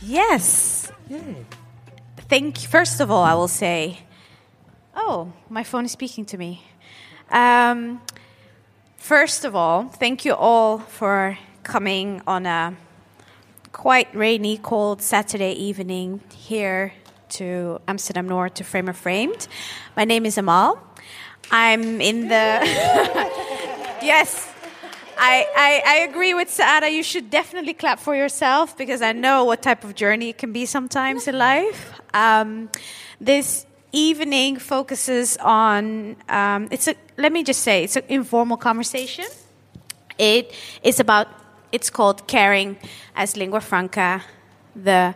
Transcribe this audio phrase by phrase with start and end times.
[0.00, 0.92] Yes.
[2.28, 2.58] Thank.
[2.58, 4.00] First of all, I will say,
[4.94, 6.62] oh, my phone is speaking to me.
[7.34, 8.00] Um,
[8.96, 12.76] first of all, thank you all for coming on a
[13.72, 16.92] quite rainy, cold Saturday evening here
[17.30, 19.48] to Amsterdam North to Framer Framed.
[19.96, 20.80] My name is Amal.
[21.50, 22.60] I'm in the.
[24.00, 24.48] yes.
[25.18, 26.92] I, I, I, agree with Saada.
[26.92, 30.52] You should definitely clap for yourself because I know what type of journey it can
[30.52, 32.00] be sometimes in life.
[32.12, 32.68] Um,
[33.20, 39.24] this evening focuses on um, it's a let me just say it's an informal conversation.
[40.18, 41.28] It is about
[41.72, 42.76] it's called caring
[43.16, 44.22] as lingua franca,
[44.74, 45.14] the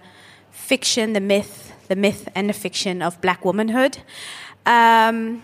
[0.51, 3.98] fiction, the myth, the myth and the fiction of Black womanhood.
[4.65, 5.42] Um,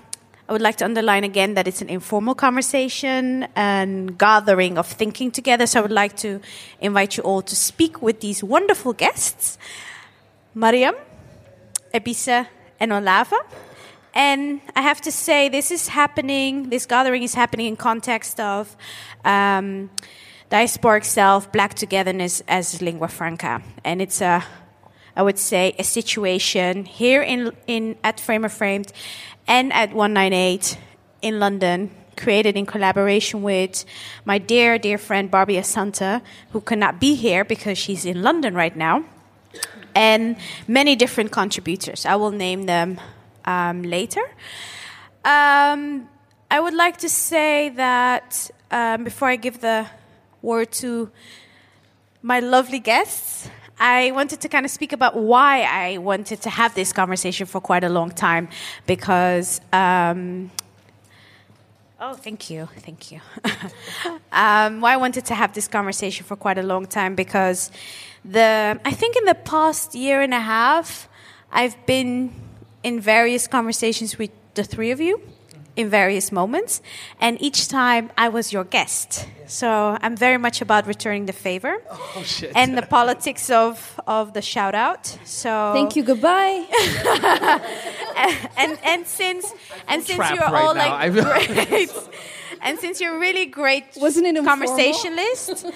[0.48, 5.31] I would like to underline again that it's an informal conversation and gathering of thinking
[5.31, 5.67] together.
[5.67, 6.41] So I would like to
[6.81, 9.59] invite you all to speak with these wonderful guests
[10.55, 10.95] Mariam,
[11.93, 12.47] Ebissé,
[12.80, 13.36] and Olave.
[14.14, 18.77] And I have to say, this is happening, this gathering is happening in context of
[19.25, 19.91] um,
[20.50, 23.61] diasporic self, black togetherness as lingua franca.
[23.84, 24.45] And it's a,
[25.17, 28.92] I would say, a situation here in, in at Framer Framed
[29.48, 30.78] and at 198
[31.22, 33.84] in London, created in collaboration with
[34.25, 38.77] my dear, dear friend Barby Asante, who cannot be here because she's in London right
[38.77, 39.05] now,
[39.95, 42.06] and many different contributors.
[42.06, 43.00] I will name them
[43.45, 44.23] um, later.
[45.25, 46.09] Um,
[46.51, 49.86] I would like to say that um, before I give the
[50.42, 51.11] word to
[52.23, 56.74] my lovely guests, I wanted to kind of speak about why I wanted to have
[56.74, 58.48] this conversation for quite a long time
[58.86, 59.61] because.
[59.73, 60.51] Um,
[62.05, 63.20] oh, thank you, thank you.
[64.33, 67.70] um, why I wanted to have this conversation for quite a long time because
[68.25, 71.09] the I think in the past year and a half,
[71.51, 72.33] I've been
[72.83, 75.20] in various conversations with the three of you
[75.77, 76.80] in various moments,
[77.20, 79.27] and each time I was your guest.
[79.46, 82.24] So I'm very much about returning the favor oh,
[82.55, 85.07] and the politics of, of the shout out.
[85.24, 86.02] So thank you.
[86.02, 86.64] Goodbye.
[88.17, 89.52] and, and, and since
[89.89, 90.96] and since you're right all now.
[90.96, 91.13] like
[91.68, 91.90] great.
[92.63, 95.67] and since you're really great Wasn't it conversationalist,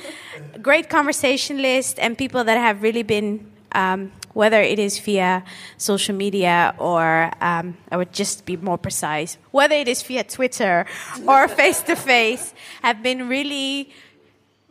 [0.62, 5.44] great conversationalist, and people that have really been um, whether it is via
[5.77, 10.87] social media or, um, I would just be more precise, whether it is via Twitter
[11.27, 13.91] or face to face, have been really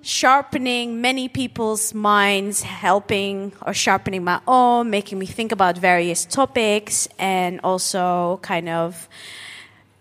[0.01, 7.07] sharpening many people's minds, helping or sharpening my own, making me think about various topics,
[7.19, 9.09] and also kind of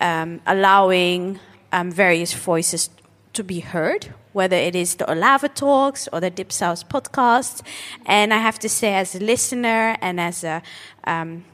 [0.01, 1.41] um, allowing
[1.73, 2.91] um, various voices
[3.33, 7.63] to be heard whether it is the Olave Talks or the Dipsaus podcast.
[8.05, 10.63] And I have to say, as a listener and as a
[11.05, 11.47] um,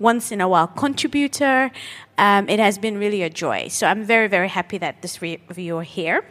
[0.00, 1.70] once in a while contributor,
[2.18, 3.68] um, it has been really a joy.
[3.68, 6.24] So I'm very, very happy that the three of you are here.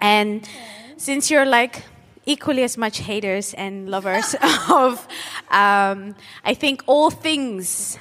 [0.00, 0.48] And
[0.96, 1.84] since you're like
[2.26, 4.34] equally as much haters and lovers
[4.68, 5.06] of,
[5.50, 7.98] um, I think, all things.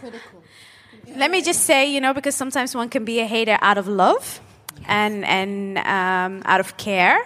[1.15, 3.87] Let me just say, you know, because sometimes one can be a hater out of
[3.87, 4.41] love
[4.85, 7.19] and and um, out of care.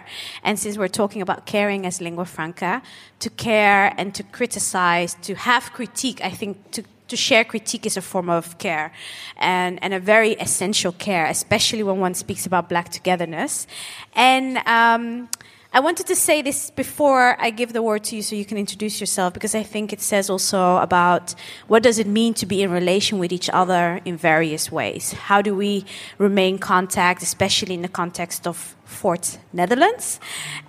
[0.44, 2.82] And since we're talking about caring as lingua franca,
[3.20, 7.98] to care and to criticize, to have critique, I think to to share critique is
[7.98, 8.94] a form of care
[9.36, 13.68] and, and a very essential care, especially when one speaks about black togetherness.
[14.16, 15.28] And um,
[15.74, 18.58] I wanted to say this before I give the word to you so you can
[18.58, 21.34] introduce yourself because I think it says also about
[21.70, 25.14] what does it mean to be in relation with each other in various ways.
[25.14, 25.86] How do we
[26.18, 30.20] remain contact, especially in the context of Fort Netherlands?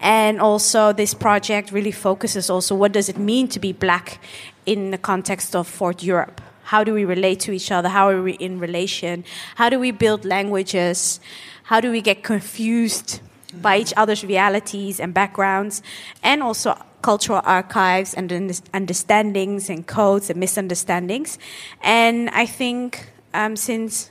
[0.00, 4.20] And also this project really focuses also what does it mean to be black
[4.66, 6.40] in the context of Fort Europe?
[6.62, 7.88] How do we relate to each other?
[7.88, 9.24] How are we in relation?
[9.56, 11.18] How do we build languages?
[11.64, 13.20] How do we get confused
[13.60, 15.82] by each other's realities and backgrounds,
[16.22, 18.30] and also cultural archives and
[18.72, 21.38] understandings and codes and misunderstandings.
[21.82, 24.10] And I think um, since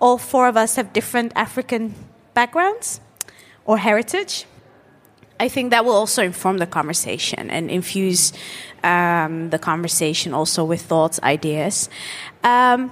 [0.00, 1.94] all four of us have different African
[2.34, 3.00] backgrounds
[3.64, 4.46] or heritage,
[5.40, 8.32] I think that will also inform the conversation and infuse
[8.82, 11.88] um, the conversation also with thoughts, ideas.
[12.42, 12.90] Um,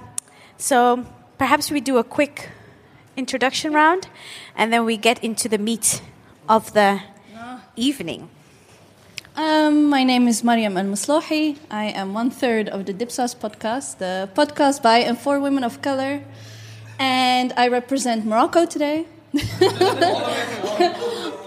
[0.57, 1.05] so
[1.37, 2.49] perhaps we do a quick
[3.15, 4.07] introduction round,
[4.55, 6.01] and then we get into the meat
[6.49, 7.01] of the
[7.75, 8.29] evening.
[9.35, 11.57] Um, my name is Mariam El Maslouhi.
[11.71, 15.81] I am one third of the Dipsaus podcast, the podcast by and for women of
[15.81, 16.21] color.
[16.99, 19.07] And I represent Morocco today.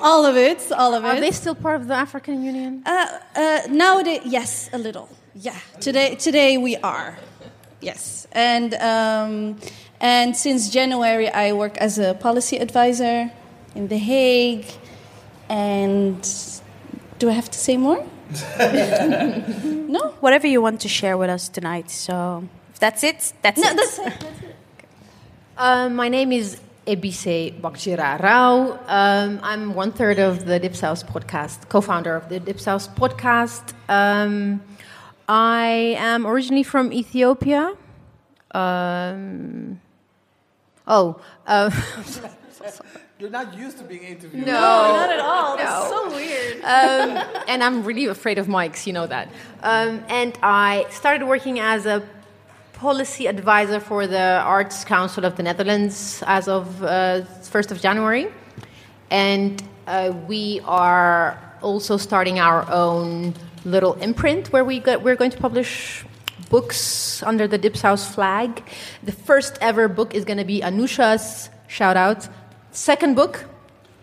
[0.03, 1.09] all of it, all of it.
[1.09, 2.83] Are they still part of the African Union?
[2.85, 5.09] Uh, uh, nowadays, yes, a little.
[5.37, 7.17] Yeah, today, today we are.
[7.81, 9.61] Yes, and um,
[10.01, 13.31] and since January, I work as a policy advisor
[13.75, 14.67] in The Hague.
[15.49, 16.21] And
[17.19, 18.05] do I have to say more?
[18.59, 20.15] no.
[20.21, 21.91] Whatever you want to share with us tonight.
[21.91, 23.33] So if that's it.
[23.43, 23.77] That's No, it.
[23.77, 24.13] that's it.
[25.59, 28.79] Uh, my name is Ebissé Bakjira Rao.
[28.89, 33.73] Um, I'm one third of the Dipsaus podcast, co founder of the Dipsaus podcast.
[33.89, 34.61] Um,
[35.29, 37.75] I am originally from Ethiopia.
[38.51, 39.81] Um,
[40.87, 41.71] oh, uh,
[43.19, 44.45] You're not used to being interviewed.
[44.47, 44.53] no.
[44.53, 45.57] Not at all.
[45.57, 46.57] That's so weird.
[46.65, 49.29] um, and I'm really afraid of mics, you know that.
[49.63, 52.03] Um, and I started working as a
[52.75, 58.29] policy advisor for the Arts Council of the Netherlands as of uh, 1st of January.
[59.11, 63.33] And uh, we are also starting our own
[63.65, 66.05] little imprint where we go, we're going to publish
[66.49, 68.63] books under the Dipsaus flag.
[69.03, 72.29] The first ever book is going to be Anousha's shout out
[72.71, 73.45] second book,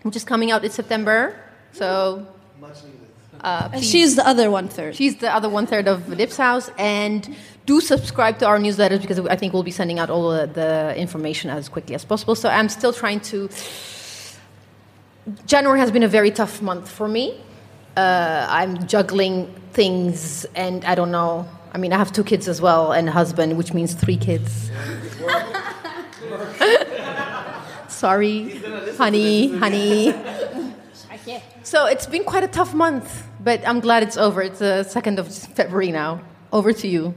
[0.02, 1.36] which is coming out in September.
[1.72, 2.26] So
[3.40, 4.96] uh, And she's the other one third.
[4.96, 6.70] She's the other one third of Dipsaus.
[6.78, 7.36] and
[7.66, 10.94] do subscribe to our newsletters because I think we'll be sending out all the, the
[10.96, 12.34] information as quickly as possible.
[12.34, 13.48] So I'm still trying to.
[15.46, 17.40] January has been a very tough month for me.
[17.96, 21.48] Uh, I'm juggling things, and I don't know.
[21.74, 24.70] I mean, I have two kids as well, and a husband, which means three kids.
[27.88, 28.60] Sorry,
[28.96, 30.14] honey, honey.
[31.64, 34.40] So it's been quite a tough month, but I'm glad it's over.
[34.42, 36.20] It's the 2nd of February now.
[36.52, 37.14] Over to you.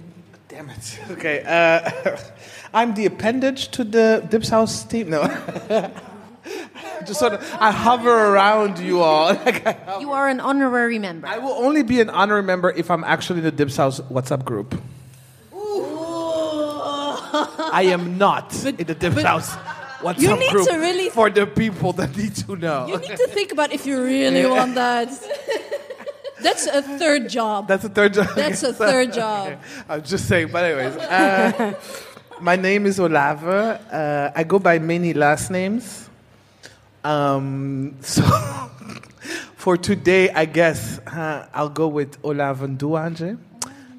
[0.47, 0.99] Damn it.
[1.11, 1.43] Okay.
[1.43, 2.17] Uh,
[2.73, 5.11] I'm the appendage to the Dipsaus team.
[5.11, 5.21] No.
[7.05, 9.33] Just sort of, I hover around you all.
[9.45, 9.63] Like
[9.99, 11.27] You are an honorary member.
[11.27, 14.75] I will only be an honorary member if I'm actually in the Dipsaus WhatsApp group.
[15.53, 15.83] Ooh.
[17.73, 19.49] I am not in the Dipsaus
[19.99, 22.87] WhatsApp You need group to really- for the people that need to know.
[22.87, 25.09] You need to think about if you really want that.
[26.41, 27.67] That's a third job.
[27.67, 28.27] That's a third job.
[28.35, 29.57] That's a third job.
[29.89, 30.95] I'm just saying, but anyways.
[30.97, 31.73] Uh,
[32.41, 33.47] my name is Olave.
[33.47, 36.06] Uh, I go by many last names.
[37.07, 38.21] Um, so
[39.55, 43.37] for today, I guess uh, I'll go with Olave Nduwanje.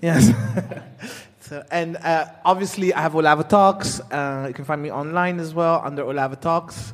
[0.02, 0.30] Yes.
[1.40, 4.00] so, and uh, obviously, I have Olave Talks.
[4.00, 6.92] Uh, you can find me online as well under Olave Talks.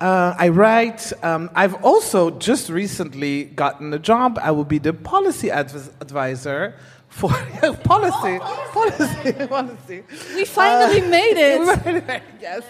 [0.00, 1.12] Uh, I write.
[1.22, 4.38] Um, I've also just recently gotten a job.
[4.42, 6.74] I will be the policy advis- advisor
[7.10, 7.28] for
[7.84, 8.38] policy,
[8.72, 10.02] policy, policy.
[10.34, 12.22] We finally made it.
[12.40, 12.62] yes.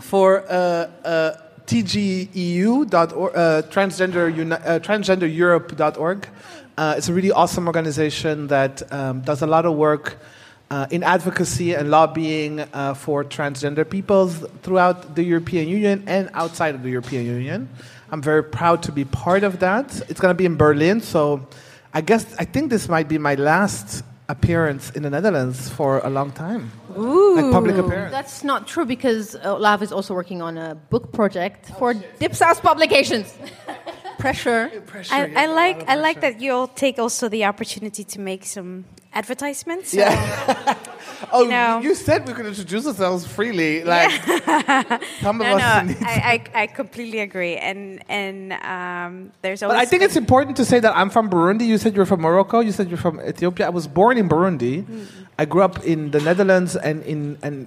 [0.00, 1.36] For uh, uh,
[1.66, 6.28] TGEU.org, uh, transgender, uni- uh, transgendereurope.org.
[6.76, 10.18] Uh, it's a really awesome organization that um, does a lot of work
[10.70, 16.74] uh, in advocacy and lobbying uh, for transgender peoples throughout the European Union and outside
[16.74, 17.68] of the European Union.
[18.10, 20.00] I'm very proud to be part of that.
[20.08, 21.46] It's going to be in Berlin, so
[21.94, 26.10] I guess I think this might be my last appearance in the Netherlands for a
[26.10, 26.72] long time.
[26.98, 27.36] Ooh.
[27.36, 28.12] Like public appearance.
[28.12, 33.36] That's not true because Olav is also working on a book project for Dipsaus Publications.
[34.18, 34.70] Pressure.
[35.10, 39.90] I, I like I like that you'll take also the opportunity to make some advertisements.
[39.92, 40.76] So Yeah.
[41.32, 41.80] oh, know.
[41.80, 43.82] you said we could introduce ourselves freely.
[43.82, 44.10] Like,
[45.20, 49.60] some of No, us no, need I, I, I completely agree, and and um, there's
[49.60, 49.72] But.
[49.72, 51.66] I think it's important to say that I'm from Burundi.
[51.66, 52.60] You said you're from Morocco.
[52.60, 53.66] You said you're from Ethiopia.
[53.66, 54.84] I was born in Burundi.
[55.40, 57.66] I grew up in the Netherlands, and in and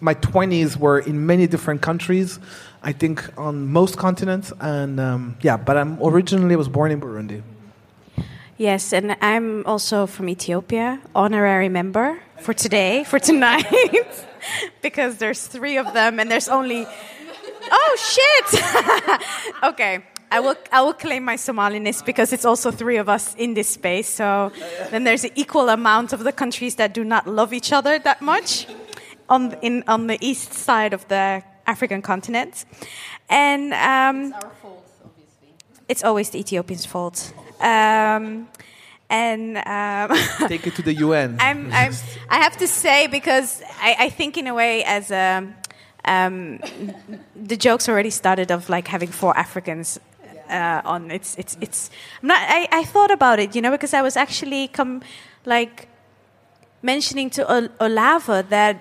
[0.00, 2.38] my 20s were in many different countries.
[2.80, 5.56] I think on most continents, and um, yeah.
[5.56, 7.42] But I'm originally was born in Burundi.
[8.56, 13.66] Yes, and I'm also from Ethiopia, honorary member for today, for tonight,
[14.80, 16.86] because there's three of them, and there's only.
[17.72, 18.46] Oh shit!
[19.70, 20.56] okay, I will.
[20.72, 24.08] I will claim my Somaliness because it's also three of us in this space.
[24.08, 24.50] So
[24.90, 28.22] then there's an equal amount of the countries that do not love each other that
[28.22, 28.66] much
[29.28, 32.64] on in on the east side of the African continent,
[33.28, 33.72] and.
[33.74, 34.34] Um,
[35.88, 37.34] it's always the Ethiopians' fault.
[37.60, 38.48] Um,
[39.10, 40.16] and um,
[40.48, 41.36] Take it to the UN.
[41.38, 41.92] I'm, I'm,
[42.30, 45.52] I have to say because I, I think in a way as a
[46.06, 46.60] um,
[47.36, 50.00] the jokes already started of like having four Africans
[50.52, 51.10] uh, on.
[51.10, 51.90] It's it's it's.
[52.22, 52.38] I'm not.
[52.40, 55.02] I, I thought about it, you know, because I was actually come
[55.44, 55.88] like
[56.82, 58.80] mentioning to Ol- Olave that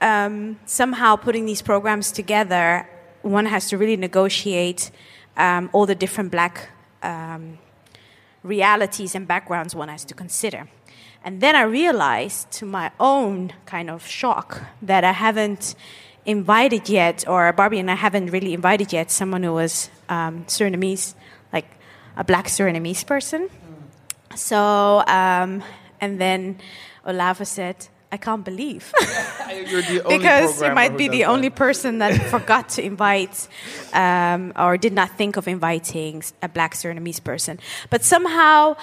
[0.00, 2.88] um, somehow putting these programs together,
[3.22, 4.90] one has to really negotiate
[5.36, 6.70] um, all the different black
[7.02, 7.58] um,
[8.42, 10.68] realities and backgrounds one has to consider.
[11.24, 15.76] And then I realized, to my own kind of shock, that I haven't
[16.24, 21.14] invited yet, or Barby and I haven't really invited yet, someone who was um, Surinamese,
[21.52, 21.66] like
[22.16, 23.48] a black Surinamese person.
[24.34, 25.62] So, um,
[26.00, 26.58] and then
[27.04, 28.92] Olave said, I can't believe.
[29.70, 31.28] You're the only because you might be the that.
[31.28, 33.48] only person that forgot to invite
[33.94, 37.58] um, or did not think of inviting a black Surinamese person.
[37.88, 38.76] But somehow,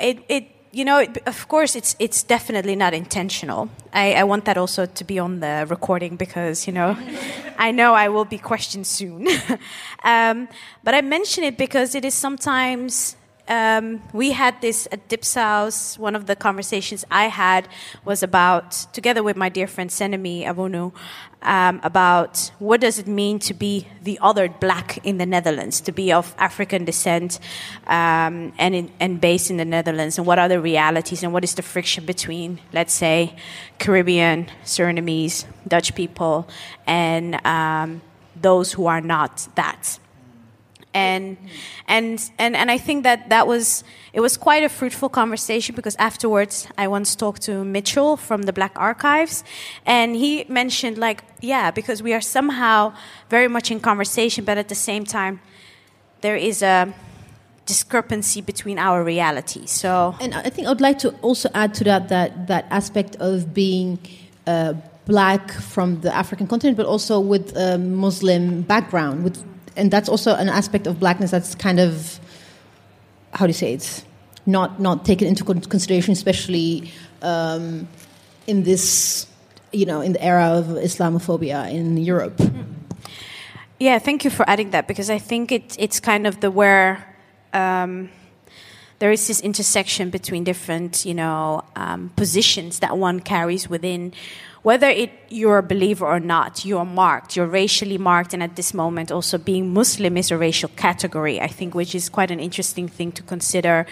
[0.00, 3.68] it, it you know, of course, it's it's definitely not intentional.
[3.92, 6.96] I, I want that also to be on the recording because you know,
[7.58, 9.26] I know I will be questioned soon.
[10.04, 10.48] um,
[10.84, 13.16] but I mention it because it is sometimes
[13.48, 15.98] um, we had this at Dipsaus.
[15.98, 17.68] One of the conversations I had
[18.04, 20.92] was about, together with my dear friend Senemi Avonu,
[21.42, 25.92] um, about what does it mean to be the other black in the Netherlands, to
[25.92, 27.38] be of African descent
[27.86, 31.44] um, and, in, and based in the Netherlands, and what are the realities and what
[31.44, 33.34] is the friction between, let's say,
[33.78, 36.48] Caribbean, Surinamese, Dutch people,
[36.86, 38.02] and um,
[38.36, 39.98] those who are not that
[40.94, 41.36] and
[41.86, 45.96] and and and I think that that was it was quite a fruitful conversation because
[45.96, 49.44] afterwards I once talked to Mitchell from the Black Archives,
[49.86, 52.92] and he mentioned like yeah because we are somehow
[53.28, 55.40] very much in conversation, but at the same time
[56.20, 56.92] there is a
[57.66, 59.70] discrepancy between our realities.
[59.70, 63.52] So And I think I'd like to also add to that that, that aspect of
[63.52, 63.98] being
[64.46, 64.72] uh,
[65.08, 69.24] black from the African continent, but also with a Muslim background.
[69.24, 69.44] With,
[69.78, 72.18] and that's also an aspect of blackness that's kind of,
[73.32, 74.04] how do you say it,
[74.44, 76.90] not, not taken into consideration, especially
[77.22, 77.88] um,
[78.46, 79.26] in this,
[79.72, 82.40] you know, in the era of Islamophobia in Europe.
[83.78, 87.14] Yeah, thank you for adding that because I think it, it's kind of the where
[87.52, 88.10] um,
[88.98, 94.12] there is this intersection between different, you know, um, positions that one carries within.
[94.62, 97.36] Whether it you're a believer or not, you're marked.
[97.36, 101.40] You're racially marked, and at this moment, also being Muslim is a racial category.
[101.40, 103.86] I think, which is quite an interesting thing to consider.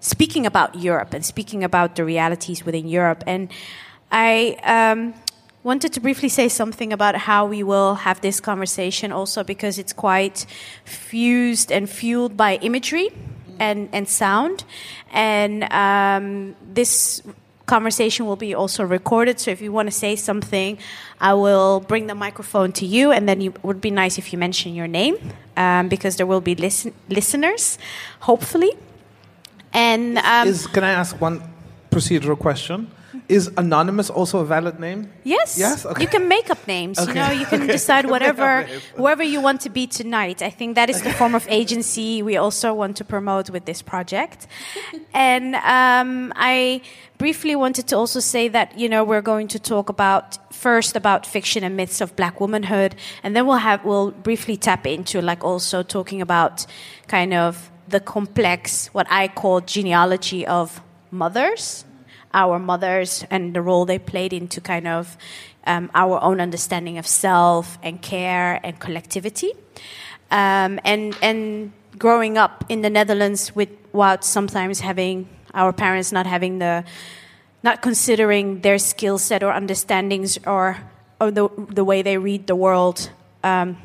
[0.00, 3.50] Speaking about Europe and speaking about the realities within Europe, and
[4.10, 4.56] I.
[4.62, 5.14] Um,
[5.64, 9.94] wanted to briefly say something about how we will have this conversation also because it's
[9.94, 10.44] quite
[10.84, 13.08] fused and fueled by imagery
[13.58, 14.64] and, and sound.
[15.10, 17.22] And um, this
[17.66, 19.40] conversation will be also recorded.
[19.40, 20.78] So if you want to say something,
[21.20, 24.38] I will bring the microphone to you, and then it would be nice if you
[24.38, 25.16] mention your name
[25.56, 27.78] um, because there will be listen, listeners,
[28.20, 28.72] hopefully.
[29.72, 31.42] And um, Is, can I ask one
[31.90, 32.90] procedural question?
[33.26, 35.10] Is anonymous also a valid name?
[35.24, 35.58] Yes.
[35.58, 35.86] Yes?
[35.86, 36.02] Okay.
[36.02, 36.98] You can make up names.
[36.98, 37.08] Okay.
[37.08, 38.64] You know, you can decide whatever,
[38.96, 40.42] whoever you want to be tonight.
[40.42, 43.82] I think that is the form of agency we also want to promote with this
[43.82, 44.46] project.
[45.14, 46.82] And um, I
[47.18, 51.24] briefly wanted to also say that you know we're going to talk about first about
[51.24, 55.44] fiction and myths of Black womanhood, and then we'll have we'll briefly tap into like
[55.44, 56.66] also talking about
[57.06, 61.84] kind of the complex what I call genealogy of mothers
[62.34, 65.16] our mothers and the role they played into kind of
[65.66, 69.52] um, our own understanding of self and care and collectivity.
[70.30, 76.26] Um, and, and growing up in the Netherlands with what sometimes having our parents not
[76.26, 76.84] having the,
[77.62, 80.76] not considering their skill set or understandings or,
[81.20, 83.10] or the, the way they read the world
[83.44, 83.76] um,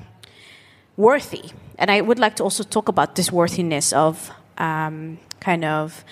[0.98, 1.52] worthy.
[1.78, 6.04] And I would like to also talk about this worthiness of um, kind of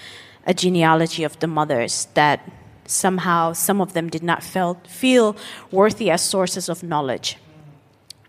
[0.48, 2.39] a genealogy of the mothers that
[2.86, 5.36] somehow some of them did not felt, feel
[5.72, 7.38] worthy as sources of knowledge.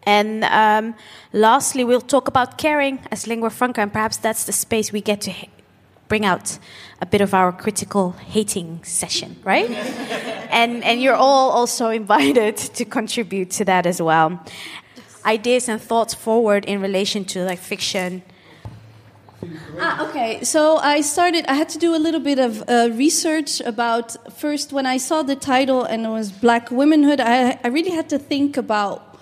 [0.03, 0.95] And um,
[1.33, 5.21] lastly, we'll talk about caring as lingua franca, and perhaps that's the space we get
[5.23, 5.49] to ha-
[6.09, 6.59] bring out
[7.01, 9.71] a bit of our critical hating session, right?
[10.51, 14.43] and, and you're all also invited to contribute to that as well.
[15.27, 18.23] Ideas and thoughts forward in relation to like fiction.
[19.79, 20.43] Ah, okay.
[20.43, 21.47] So I started.
[21.47, 25.23] I had to do a little bit of uh, research about first when I saw
[25.23, 27.21] the title and it was Black Womanhood.
[27.21, 29.17] I, I really had to think about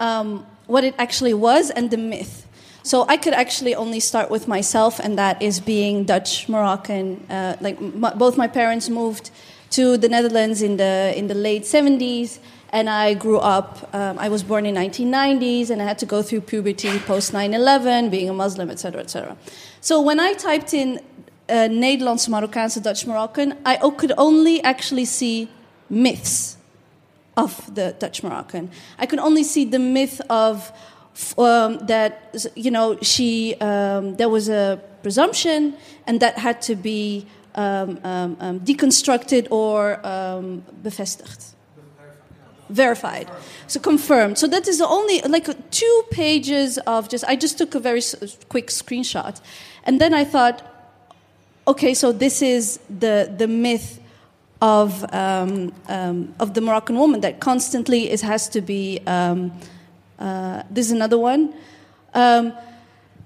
[0.00, 2.46] um, what it actually was and the myth.
[2.82, 7.24] So I could actually only start with myself, and that is being Dutch Moroccan.
[7.28, 7.78] Uh, like
[8.18, 9.30] both my parents moved
[9.70, 12.38] to the Netherlands in the in the late seventies,
[12.70, 13.88] and I grew up.
[13.94, 18.10] Um, I was born in 1990s, and I had to go through puberty post 9/11,
[18.10, 19.36] being a Muslim, etc., etc.
[19.80, 21.00] So when I typed in
[21.48, 25.48] uh, Nederlandse Marokkaanse Dutch Moroccan, I could only actually see
[25.88, 26.56] myths
[27.36, 28.70] of the Dutch Moroccan.
[28.98, 30.72] I could only see the myth of
[31.36, 35.74] um, that you know she um, there was a presumption
[36.06, 40.00] and that had to be um, um, um deconstructed or
[40.82, 41.54] bevestigd
[42.68, 43.30] verified.
[43.66, 44.38] So confirmed.
[44.38, 48.02] So that is only like two pages of just i just took a very
[48.48, 49.40] quick screenshot.
[49.84, 50.62] And then i thought
[51.66, 54.00] okay so this is the the myth
[54.60, 59.52] of um, um, of the moroccan woman that constantly it has to be um,
[60.18, 61.54] uh, this is another one.
[62.14, 62.52] Um,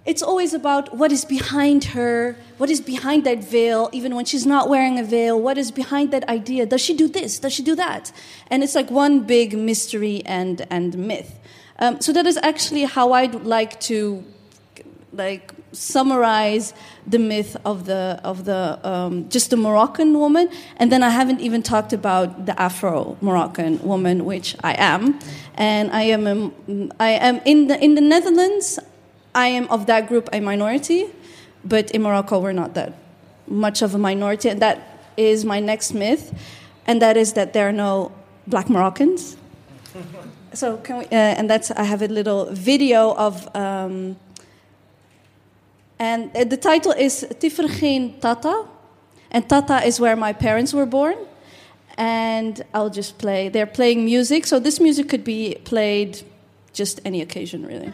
[0.04, 4.44] it's always about what is behind her, what is behind that veil, even when she's
[4.44, 6.66] not wearing a veil, what is behind that idea?
[6.66, 7.38] Does she do this?
[7.38, 8.10] Does she do that?
[8.50, 11.38] And it's like one big mystery and, and myth.
[11.78, 14.24] Um, so that is actually how I'd like to
[15.12, 16.74] like summarize
[17.06, 21.40] the myth of the of the um, just the Moroccan woman, and then I haven't
[21.40, 25.18] even talked about the Afro Moroccan woman, which I am,
[25.54, 26.50] and I am a,
[27.00, 28.78] I am in the in the Netherlands.
[29.34, 31.06] I am of that group a minority,
[31.64, 32.92] but in Morocco we're not that
[33.46, 34.78] much of a minority, and that
[35.16, 36.32] is my next myth,
[36.86, 38.12] and that is that there are no
[38.46, 39.36] black Moroccans.
[40.52, 41.04] so can we?
[41.04, 43.54] Uh, and that's I have a little video of.
[43.54, 44.16] Um,
[45.98, 48.66] and uh, the title is Tifrgeen Tata,
[49.30, 51.16] and Tata is where my parents were born.
[51.98, 53.50] And I'll just play.
[53.50, 56.22] They're playing music, so this music could be played
[56.72, 57.92] just any occasion, really.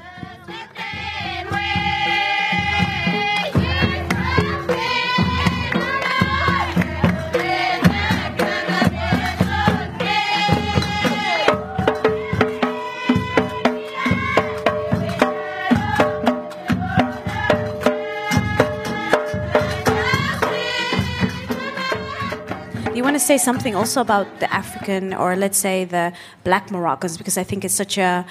[23.19, 26.13] To say something also about the African, or let's say the
[26.45, 28.25] black Moroccans, because I think it's such a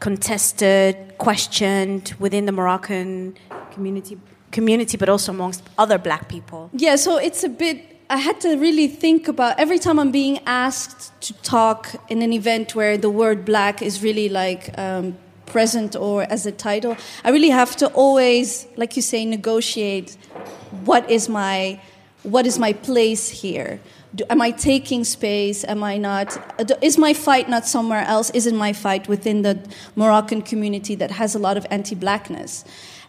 [0.00, 3.36] contested, questioned within the Moroccan
[3.72, 4.18] community,
[4.50, 6.70] community, but also amongst other black people.
[6.72, 7.76] Yeah, so it's a bit.
[8.08, 12.32] I had to really think about every time I'm being asked to talk in an
[12.32, 16.96] event where the word black is really like um, present or as a title.
[17.24, 20.16] I really have to always, like you say, negotiate
[20.84, 21.80] what is my
[22.22, 23.80] what is my place here
[24.14, 25.64] do, am I taking space?
[25.64, 26.36] Am I not?
[26.82, 28.30] Is my fight not somewhere else?
[28.30, 29.60] Isn't my fight within the
[29.94, 32.64] Moroccan community that has a lot of anti blackness?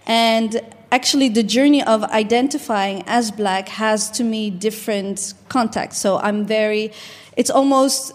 [0.05, 0.61] And
[0.91, 6.01] actually, the journey of identifying as black has to me different contexts.
[6.01, 6.91] So I'm very,
[7.35, 8.13] it's almost,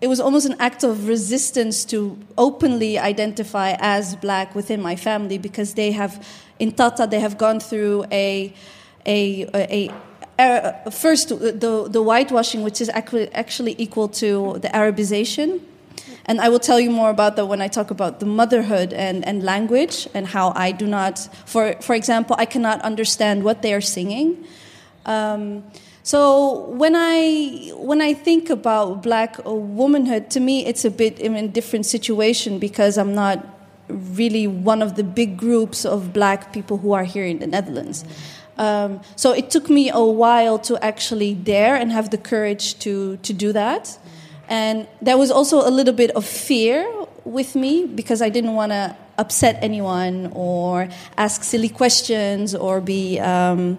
[0.00, 5.38] it was almost an act of resistance to openly identify as black within my family
[5.38, 6.24] because they have,
[6.60, 8.52] in Tata, they have gone through a,
[9.06, 9.90] a, a,
[10.38, 15.60] uh, first, the, the whitewashing, which is actually, equal to the Arabization.
[16.26, 19.26] And I will tell you more about that when I talk about the motherhood and,
[19.26, 23.72] and language and how I do not, for, for example, I cannot understand what they
[23.72, 24.44] are singing.
[25.06, 25.64] Um,
[26.02, 31.34] so when I when I think about black womanhood, to me it's a bit in
[31.36, 33.46] a different situation because I'm not
[33.88, 38.04] really one of the big groups of black people who are here in the Netherlands.
[38.58, 43.16] Um, so it took me a while to actually dare and have the courage to,
[43.18, 43.98] to do that.
[44.48, 46.86] And there was also a little bit of fear
[47.24, 53.20] with me because I didn't want to upset anyone or ask silly questions or be.
[53.20, 53.78] Um,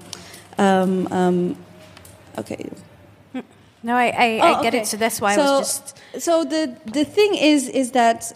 [0.57, 1.55] um, um
[2.37, 2.69] okay.
[3.81, 4.81] No, I, I, oh, I get okay.
[4.81, 4.87] it.
[4.87, 5.97] So that's why so, I was just.
[6.19, 8.33] So the the thing is, is that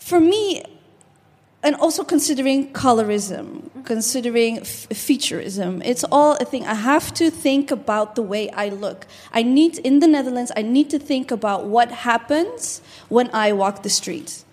[0.00, 0.62] for me,
[1.64, 5.82] and also considering colorism, considering featureism.
[5.82, 6.66] It's all a thing.
[6.66, 9.06] I have to think about the way I look.
[9.32, 13.82] I need, in the Netherlands, I need to think about what happens when I walk
[13.82, 14.44] the street.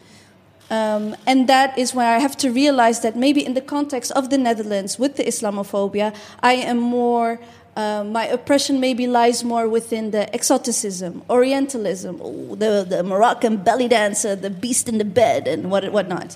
[0.70, 4.30] Um, and that is where I have to realize that maybe in the context of
[4.30, 7.40] the Netherlands with the Islamophobia, I am more.
[7.76, 12.18] Uh, my oppression maybe lies more within the exoticism, Orientalism,
[12.60, 16.36] the, the Moroccan belly dancer, the beast in the bed, and what whatnot.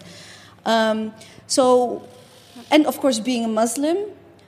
[0.65, 1.13] Um,
[1.47, 2.07] so,
[2.71, 3.97] and of course, being a Muslim,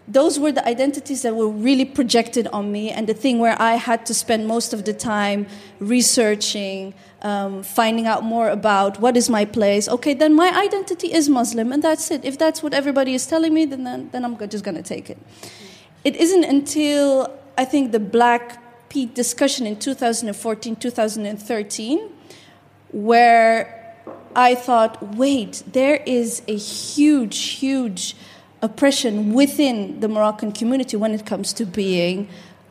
[0.07, 3.75] those were the identities that were really projected on me, and the thing where I
[3.75, 5.47] had to spend most of the time
[5.79, 9.89] researching, um, finding out more about what is my place.
[9.89, 12.23] Okay, then my identity is Muslim, and that's it.
[12.23, 15.09] If that's what everybody is telling me, then, then, then I'm just going to take
[15.09, 15.17] it.
[16.05, 22.11] It isn't until I think the Black Pete discussion in 2014, 2013
[22.91, 23.76] where
[24.35, 28.15] I thought, wait, there is a huge, huge
[28.61, 32.27] oppression within the Moroccan community when it comes to being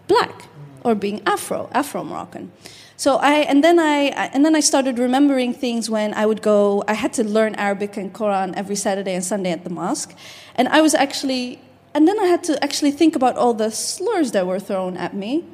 [0.09, 0.49] black
[0.83, 2.53] or being Afro, Afro Moroccan.
[2.97, 6.83] So I and then I and then I started remembering things when I would go.
[6.88, 10.16] I had to learn Arabic and Quran every Saturday and Sunday at the mosque,
[10.55, 11.61] and I was actually
[11.92, 15.14] and then I had to actually think about all the slurs that were thrown at
[15.14, 15.45] me,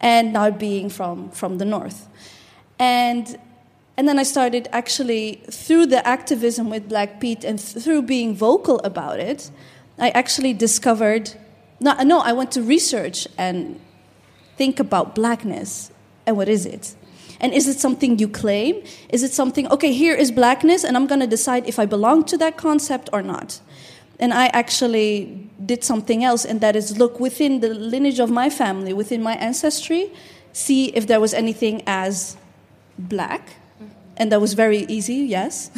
[0.00, 2.08] and now being from from the north,
[2.78, 3.38] and
[3.96, 8.78] and then I started actually through the activism with Black Pete and through being vocal
[8.80, 9.50] about it,
[9.98, 11.32] I actually discovered.
[11.80, 13.80] No, no, I went to research and
[14.56, 15.90] think about blackness
[16.26, 16.94] and what is it?
[17.40, 18.82] And is it something you claim?
[19.10, 22.38] Is it something, okay, here is blackness, and I'm gonna decide if I belong to
[22.38, 23.60] that concept or not?
[24.18, 28.48] And I actually did something else, and that is look within the lineage of my
[28.48, 30.10] family, within my ancestry,
[30.52, 32.38] see if there was anything as
[32.98, 33.56] black.
[34.16, 35.70] And that was very easy, yes.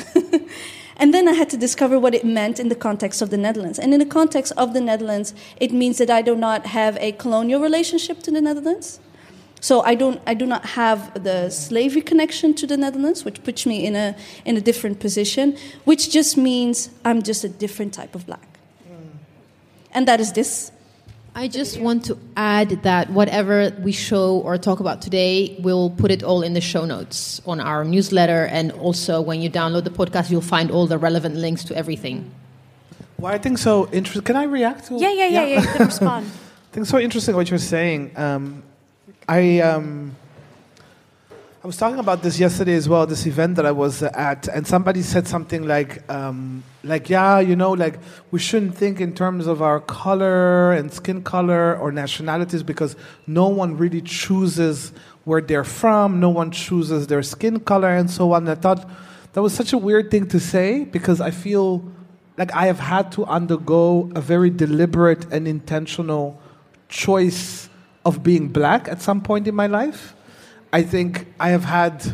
[0.96, 3.79] and then I had to discover what it meant in the context of the Netherlands.
[3.79, 7.12] And in the context of the Netherlands, it means that I do not have a
[7.12, 9.01] colonial relationship to the Netherlands.
[9.61, 13.66] So I don't, I do not have the slavery connection to the Netherlands, which puts
[13.66, 18.14] me in a, in a different position, which just means I'm just a different type
[18.14, 18.59] of black.
[18.88, 19.09] Mm.
[19.92, 20.70] And that is this.
[21.35, 26.11] I just want to add that whatever we show or talk about today, we'll put
[26.11, 28.47] it all in the show notes on our newsletter.
[28.47, 32.31] And also, when you download the podcast, you'll find all the relevant links to everything.
[33.19, 34.23] Well, I think so interesting.
[34.23, 34.95] Can I react to?
[34.95, 35.61] Yeah, yeah, yeah, yeah.
[35.61, 36.27] You can respond.
[36.27, 38.12] I think so interesting what you're saying.
[38.17, 38.62] Um,
[39.29, 40.17] I um,
[41.61, 43.05] I was talking about this yesterday as well.
[43.05, 47.40] This event that I was uh, at, and somebody said something like, um, like, yeah,
[47.40, 47.99] you know, like
[48.31, 52.94] we shouldn't think in terms of our color and skin color or nationalities because
[53.27, 54.92] no one really chooses
[55.25, 56.21] where they're from.
[56.21, 58.47] No one chooses their skin color and so on.
[58.47, 58.88] I thought
[59.33, 61.85] that was such a weird thing to say because I feel
[62.37, 66.40] like I have had to undergo a very deliberate and intentional
[66.88, 67.68] choice
[68.05, 70.14] of being black at some point in my life.
[70.72, 72.04] I think I have had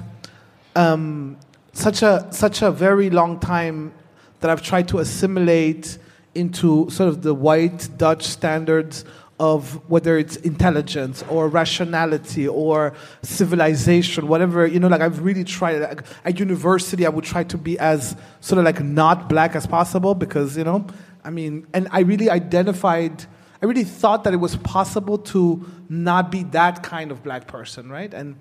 [0.76, 1.36] um,
[1.72, 3.92] such a such a very long time
[4.40, 5.98] that I've tried to assimilate
[6.34, 9.04] into sort of the white Dutch standards
[9.40, 15.78] of whether it's intelligence or rationality or civilization, whatever, you know, like I've really tried,
[15.78, 19.66] like, at university, I would try to be as sort of like not black as
[19.66, 20.86] possible because, you know,
[21.24, 23.24] I mean, and I really identified,
[23.64, 27.88] I really thought that it was possible to not be that kind of black person,
[27.88, 28.12] right?
[28.12, 28.36] And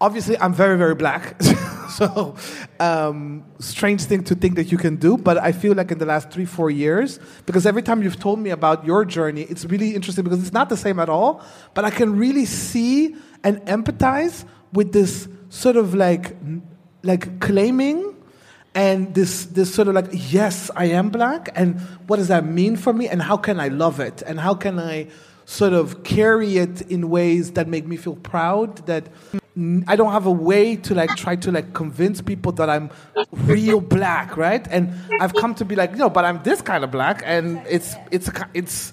[0.00, 1.42] obviously, I'm very, very black.
[1.90, 2.36] so,
[2.78, 5.16] um, strange thing to think that you can do.
[5.16, 8.38] But I feel like in the last three, four years, because every time you've told
[8.38, 11.42] me about your journey, it's really interesting because it's not the same at all.
[11.74, 16.36] But I can really see and empathize with this sort of like,
[17.02, 18.13] like claiming
[18.74, 22.76] and this this sort of like yes i am black and what does that mean
[22.76, 23.08] for me?
[23.08, 24.22] And how can i love it?
[24.26, 25.06] And how can i
[25.46, 29.06] sort of carry it in ways that make me feel proud that
[29.86, 32.90] i don't have a way to like try to like convince people that i'm
[33.32, 34.66] real black right?
[34.70, 37.94] And i've come to be like no but i'm this kind of black and it's
[38.10, 38.92] it's it's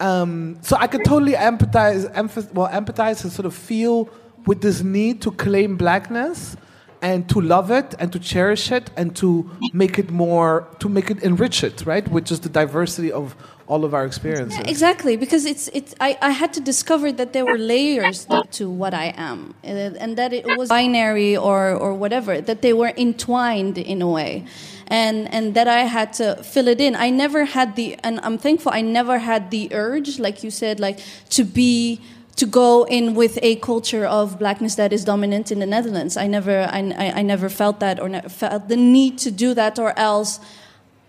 [0.00, 4.08] um, so I could totally empathize, emph- well, empathize and sort of feel
[4.46, 6.56] with this need to claim blackness
[7.00, 11.10] and to love it and to cherish it and to make it more, to make
[11.10, 12.06] it enrich it, right?
[12.08, 13.36] With just the diversity of
[13.68, 14.58] all of our experiences.
[14.58, 15.94] Yeah, exactly, because it's it's.
[16.00, 20.16] I, I had to discover that there were layers to what I am, and and
[20.16, 22.40] that it was binary or or whatever.
[22.40, 24.46] That they were entwined in a way,
[24.86, 26.96] and and that I had to fill it in.
[26.96, 28.72] I never had the, and I'm thankful.
[28.72, 32.00] I never had the urge, like you said, like to be
[32.38, 36.16] to go in with a culture of blackness that is dominant in the Netherlands.
[36.16, 39.98] I never, I, I, never felt that or felt the need to do that, or
[39.98, 40.38] else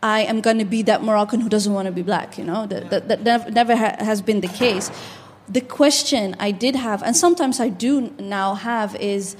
[0.01, 2.39] I am going to be that Moroccan who doesn't want to be black.
[2.39, 4.89] You know, that, that, that never, never ha- has been the case.
[5.47, 9.35] The question I did have, and sometimes I do now have, is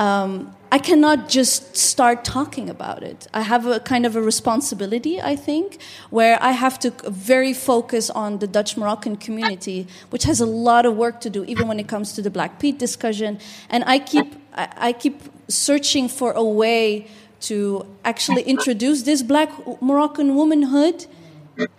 [0.00, 3.28] um, I cannot just start talking about it.
[3.32, 5.78] I have a kind of a responsibility, I think,
[6.10, 10.84] where I have to very focus on the Dutch Moroccan community, which has a lot
[10.84, 13.38] of work to do, even when it comes to the Black Pete discussion.
[13.70, 17.06] And I keep, I, I keep searching for a way
[17.42, 19.50] to actually introduce this Black
[19.80, 21.06] Moroccan womanhood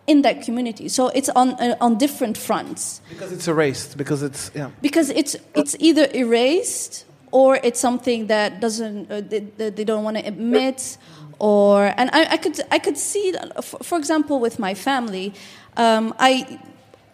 [0.08, 0.88] in that community.
[0.90, 4.72] So it's on uh, on different fronts Because it's erased, because it's, yeah.
[4.82, 10.18] because it's it's either erased or it's something that doesn't uh, they, they don't want
[10.18, 10.98] to admit
[11.40, 15.34] or and I, I could I could see for, for example with my family
[15.76, 16.60] um, I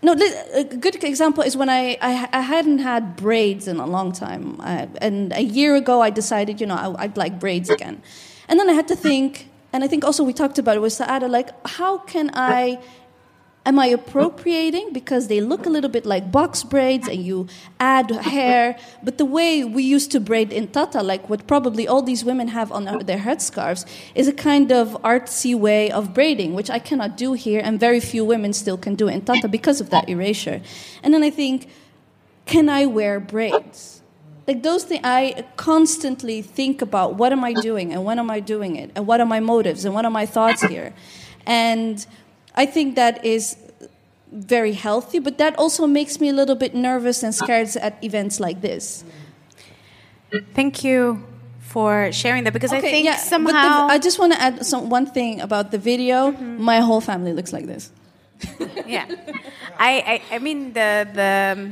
[0.04, 0.16] no,
[0.54, 4.60] a good example is when I, I, I hadn't had braids in a long time.
[4.60, 8.02] I, and a year ago, I decided, you know, I, I'd like braids again.
[8.50, 10.92] And then I had to think, and I think also we talked about it with
[10.92, 12.80] Saada, like, how can I
[13.66, 17.48] Am I appropriating because they look a little bit like box braids and you
[17.80, 18.78] add hair?
[19.02, 22.50] But the way we used to braid in Tata, like what probably all these women
[22.50, 27.16] have on their headscarves, is a kind of artsy way of braiding, which I cannot
[27.16, 30.62] do here, and very few women still can do in Tata because of that erasure.
[31.02, 31.70] And then I think,
[32.46, 34.02] can I wear braids?
[34.46, 38.42] Like those things, I constantly think about what am I doing and when am I
[38.42, 40.94] doing it and what are my motives and what are my thoughts here.
[41.46, 42.06] And
[42.56, 43.58] I think that is
[44.32, 48.40] very healthy, but that also makes me a little bit nervous and scared at events
[48.40, 49.04] like this.
[50.54, 51.24] Thank you
[51.60, 54.90] for sharing that because I think yeah, somehow the, I just want to add some,
[54.90, 56.32] one thing about the video.
[56.32, 56.62] Mm-hmm.
[56.62, 57.92] My whole family looks like this.
[58.88, 59.06] yeah,
[59.78, 61.72] I, I, I mean the the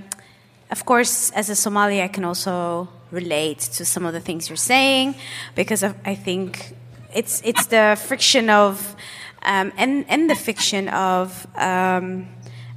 [0.70, 4.56] of course as a Somali I can also relate to some of the things you're
[4.56, 5.16] saying
[5.56, 6.74] because of, I think
[7.14, 8.96] it's it's the friction of
[9.44, 12.28] um, and, and the fiction of, um,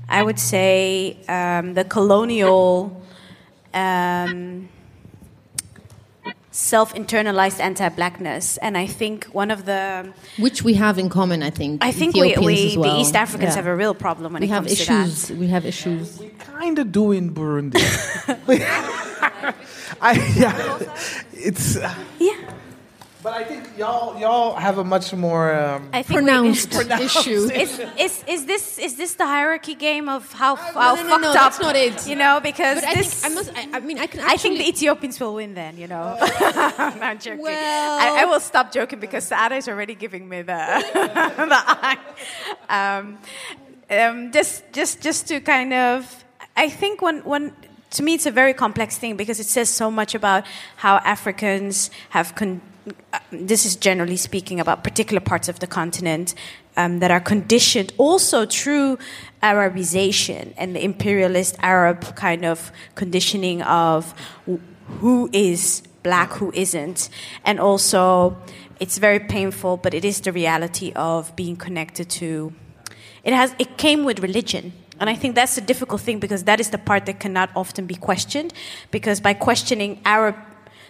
[0.09, 3.03] I would say, um, the colonial,
[3.72, 4.68] um,
[6.55, 8.57] self internalized anti blackness.
[8.59, 10.12] And I think one of the.
[10.38, 11.85] Which we have in common, I think.
[11.85, 12.94] I think we, we well.
[12.94, 13.57] the East Africans yeah.
[13.57, 15.27] have a real problem when we it comes issues.
[15.27, 15.40] to that.
[15.40, 16.18] We have issues.
[16.18, 17.74] We kind of do in Burundi.
[20.00, 20.79] I, yeah,
[21.33, 21.77] it's.
[21.77, 22.55] Uh, yeah.
[23.24, 27.48] But I think y'all y'all have a much more um, pronounced, pronounced, issue.
[27.54, 31.22] Is, is, is this is this the hierarchy game of how, how no, no, fucked
[31.22, 31.34] no, up?
[31.34, 32.06] That's not it.
[32.06, 34.20] You know, because but this, I, think I, must, I, I mean, I can.
[34.20, 35.78] Actually, I think the Ethiopians will win then.
[35.78, 37.40] You know, I'm not joking.
[37.40, 40.52] Well, I, I, will stop joking because Saada is already giving me the
[40.92, 41.98] the eye.
[42.68, 43.18] Um,
[43.88, 46.24] um, just just just to kind of,
[46.58, 47.56] I think when when
[47.92, 50.44] to me it's a very complex thing because it says so much about
[50.76, 52.34] how Africans have.
[52.34, 52.73] Con- uh,
[53.31, 56.35] this is generally speaking about particular parts of the continent
[56.77, 58.99] um, that are conditioned also through
[59.42, 64.14] Arabization and the imperialist Arab kind of conditioning of
[65.01, 67.09] who is black, who isn't,
[67.44, 68.37] and also
[68.81, 72.53] it's very painful, but it is the reality of being connected to.
[73.23, 73.55] It has.
[73.59, 74.73] It came with religion.
[75.01, 77.87] And I think that's a difficult thing because that is the part that cannot often
[77.87, 78.53] be questioned.
[78.90, 80.37] Because by questioning Arab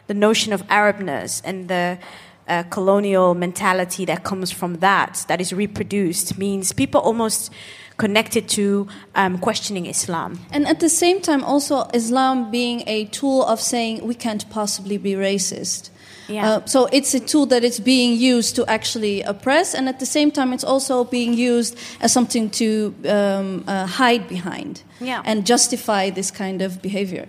[0.07, 1.99] the notion of Arabness and the
[2.47, 7.51] uh, colonial mentality that comes from that, that is reproduced, means people almost
[7.97, 10.39] connected to um, questioning Islam.
[10.51, 14.99] And at the same time, also Islam being a tool of saying we can't possibly
[14.99, 15.91] be racist.
[16.29, 16.49] Yeah.
[16.49, 20.07] Uh, so it's a tool that is being used to actually oppress, and at the
[20.07, 25.23] same time, it's also being used as something to um, uh, hide behind yeah.
[25.25, 27.29] and justify this kind of behavior.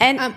[0.00, 0.34] And um,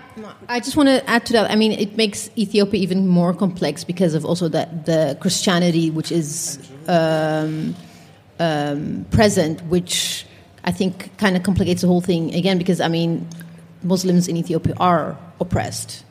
[0.48, 1.50] I just want to add to that.
[1.50, 6.10] I mean, it makes Ethiopia even more complex because of also that the Christianity, which
[6.10, 7.74] is um,
[8.40, 10.26] um, present, which
[10.64, 12.58] I think kind of complicates the whole thing again.
[12.58, 13.28] Because I mean,
[13.82, 16.04] Muslims in Ethiopia are oppressed.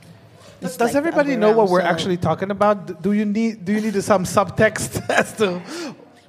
[0.61, 1.87] Does, does like everybody know what we're so.
[1.87, 3.01] actually talking about?
[3.01, 5.61] Do you need do you need some subtext as to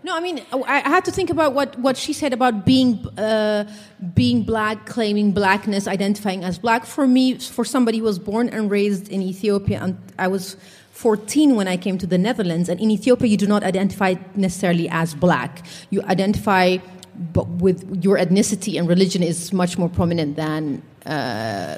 [0.05, 3.71] no, I mean, I had to think about what, what she said about being uh,
[4.15, 6.87] being black, claiming blackness, identifying as black.
[6.87, 10.57] For me, for somebody who was born and raised in Ethiopia, and I was
[10.91, 14.89] 14 when I came to the Netherlands, and in Ethiopia, you do not identify necessarily
[14.89, 15.65] as black.
[15.91, 16.79] You identify
[17.15, 21.77] but with your ethnicity and religion is much more prominent than uh,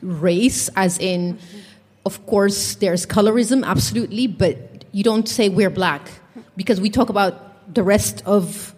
[0.00, 1.38] race, as in,
[2.06, 6.10] of course, there's colorism, absolutely, but you don't say we're black
[6.56, 8.74] because we talk about the rest of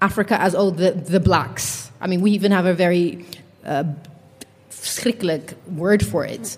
[0.00, 1.90] Africa as oh the the blacks.
[2.00, 3.26] I mean, we even have a very
[3.64, 3.84] uh,
[5.68, 6.56] word for it.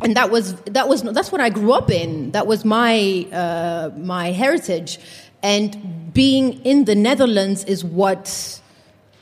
[0.00, 2.30] And that was that was that's what I grew up in.
[2.32, 4.98] That was my uh, my heritage,
[5.42, 8.60] and being in the Netherlands is what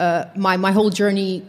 [0.01, 1.45] uh, my my whole journey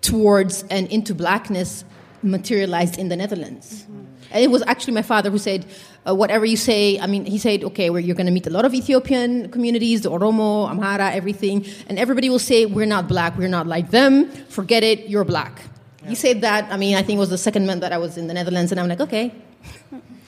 [0.00, 1.84] towards and into blackness
[2.22, 3.82] materialized in the Netherlands.
[3.82, 4.04] Mm-hmm.
[4.30, 5.66] And it was actually my father who said,
[6.06, 8.50] uh, whatever you say, I mean, he said, okay, well, you're going to meet a
[8.50, 13.36] lot of Ethiopian communities, the Oromo, Amhara, everything, and everybody will say, we're not black,
[13.36, 15.60] we're not like them, forget it, you're black.
[16.02, 16.10] Yeah.
[16.10, 18.16] He said that, I mean, I think it was the second month that I was
[18.16, 19.34] in the Netherlands, and I'm like, okay.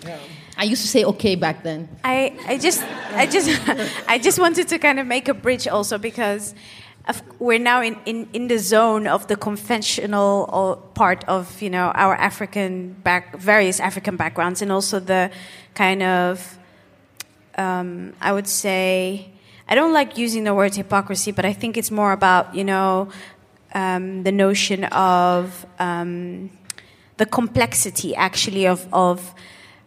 [0.04, 0.18] Yeah.
[0.56, 1.88] I used to say okay back then.
[2.02, 3.48] I, I just I just
[4.08, 6.52] I just wanted to kind of make a bridge also because
[7.38, 11.90] we're now in, in, in the zone of the conventional uh, part of you know
[11.94, 15.30] our African back various African backgrounds and also the
[15.78, 16.58] kind of
[17.56, 19.30] um, I would say
[19.68, 23.10] I don't like using the word hypocrisy, but I think it's more about, you know,
[23.74, 26.50] um, the notion of um,
[27.18, 29.34] the complexity actually of, of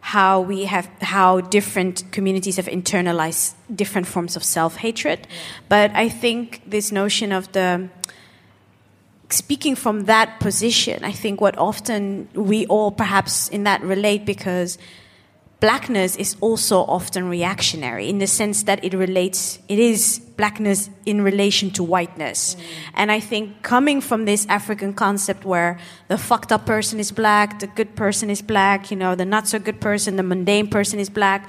[0.02, 5.28] how we have how different communities have internalized different forms of self-hatred.
[5.70, 7.88] But i think this notion of the
[9.30, 14.80] speaking from that position i think what often we all perhaps in that relate because
[15.62, 21.22] blackness is also often reactionary in the sense that it relates it is blackness in
[21.22, 22.62] relation to whiteness mm.
[22.96, 27.60] and i think coming from this african concept where the fucked up person is black
[27.60, 31.00] the good person is black you know the not so good person the mundane person
[31.00, 31.48] is black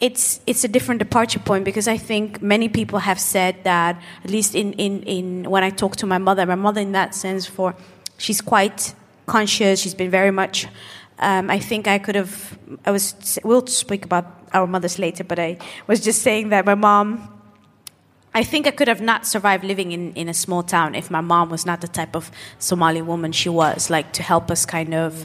[0.00, 4.30] it's it's a different departure point because I think many people have said that at
[4.30, 7.46] least in, in, in when I talk to my mother, my mother in that sense
[7.46, 7.74] for
[8.18, 8.92] she's quite
[9.26, 10.66] conscious, she's been very much
[11.18, 12.58] um, I think I could have.
[12.84, 13.38] I was.
[13.44, 17.30] We'll speak about our mothers later, but I was just saying that my mom.
[18.36, 21.20] I think I could have not survived living in, in a small town if my
[21.20, 24.92] mom was not the type of Somali woman she was, like to help us kind
[24.92, 25.24] of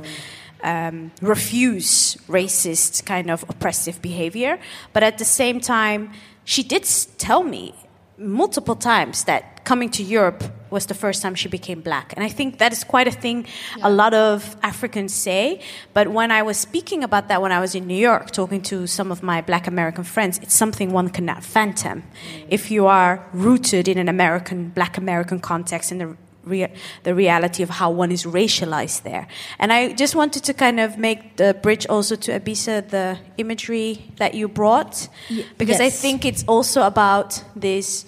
[0.61, 4.59] um, refuse racist, kind of oppressive behavior.
[4.93, 6.11] But at the same time,
[6.45, 6.83] she did
[7.17, 7.73] tell me
[8.19, 12.13] multiple times that coming to Europe was the first time she became black.
[12.15, 13.45] And I think that is quite a thing
[13.77, 13.87] yeah.
[13.87, 15.61] a lot of Africans say.
[15.93, 18.87] But when I was speaking about that when I was in New York, talking to
[18.87, 22.45] some of my black American friends, it's something one cannot phantom mm.
[22.49, 26.73] if you are rooted in an American, black American context in the Rea-
[27.03, 29.27] the reality of how one is racialized there.
[29.59, 34.11] And I just wanted to kind of make the bridge also to Ebissé, the imagery
[34.17, 35.09] that you brought,
[35.57, 35.81] because yes.
[35.81, 38.05] I think it's also about this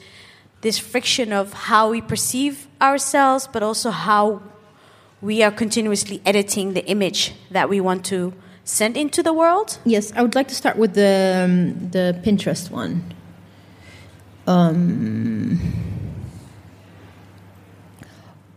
[0.61, 4.41] this friction of how we perceive ourselves, but also how
[5.21, 9.79] we are continuously editing the image that we want to send into the world.
[9.85, 13.13] Yes, I would like to start with the um, the Pinterest one.
[14.47, 15.59] Um,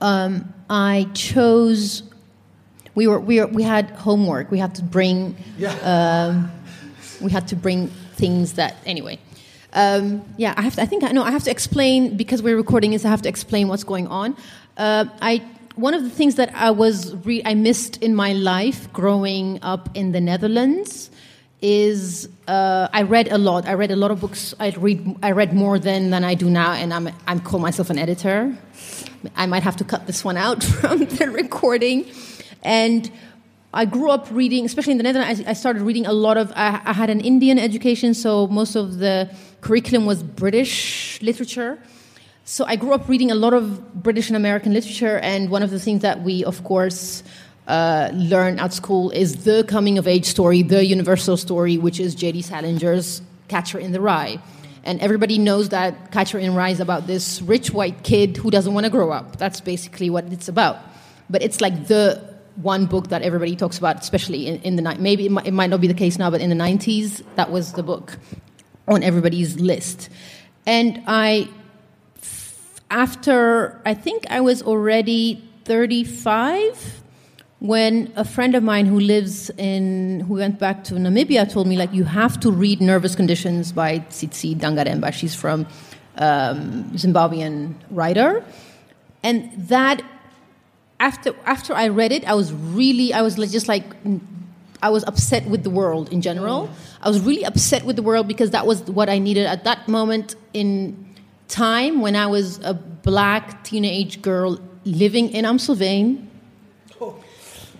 [0.05, 2.03] um, I chose.
[2.95, 4.51] We were we were, we had homework.
[4.51, 5.37] We had to bring.
[5.59, 5.73] Yeah.
[5.83, 6.53] Um,
[7.23, 9.19] we had to bring things that anyway.
[9.73, 10.75] Um, yeah, I have.
[10.75, 11.23] To, I think I know.
[11.23, 13.05] I have to explain because we're recording this.
[13.05, 14.37] I have to explain what's going on.
[14.77, 15.43] Uh, I
[15.77, 19.89] one of the things that I was re- I missed in my life growing up
[19.95, 21.11] in the Netherlands
[21.63, 23.67] is uh, I read a lot.
[23.67, 24.55] I read a lot of books.
[24.61, 27.89] I read I read more than than I do now, and I'm I'm call myself
[27.89, 28.55] an editor.
[29.37, 32.07] I might have to cut this one out from the recording.
[32.63, 33.11] And
[33.73, 35.43] I grew up reading, especially in the Netherlands.
[35.45, 36.53] I, I started reading a lot of.
[36.53, 39.29] I, I, had an Indian education, so most of the
[39.63, 41.79] curriculum was British literature.
[42.45, 45.71] So I grew up reading a lot of British and American literature, and one of
[45.71, 47.25] the things that we, of course,
[47.67, 52.15] uh, learn at school is the coming of age story, the universal story, which is
[52.15, 52.43] J.D.
[52.43, 54.39] Salinger's Catcher in the Rye.
[54.85, 58.73] And everybody knows that Catcher in Rye is about this rich white kid who doesn't
[58.73, 59.37] want to grow up.
[59.37, 60.79] That's basically what it's about.
[61.29, 65.01] But it's like the one book that everybody talks about, especially in, in the night.
[65.01, 67.51] Maybe it might, it might not be the case now, but in the 90s, that
[67.51, 68.19] was the book
[68.87, 70.11] on everybody's list.
[70.67, 71.49] And I,
[72.91, 77.03] after, I think I was already 35
[77.65, 81.79] when a friend of mine who lives in who went back to Namibia told me
[81.79, 85.11] like you have to read Nervous Conditions by Tsitsi Dangarembga.
[85.15, 85.67] She's from
[86.19, 88.45] um, Zimbabwean writer,
[89.23, 90.03] and that
[91.01, 93.85] after after I read it, I was really I was just like
[94.83, 96.69] I was upset with the world in general.
[97.01, 99.89] I was really upset with the world because that was what I needed at that
[99.89, 101.03] moment in
[101.49, 106.29] time when I was a black teenage girl living in Amstelveen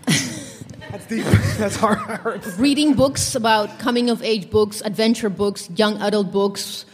[0.91, 1.25] that's deep.
[1.57, 2.45] That's hard.
[2.57, 6.85] Reading books about coming of age books, adventure books, young adult books,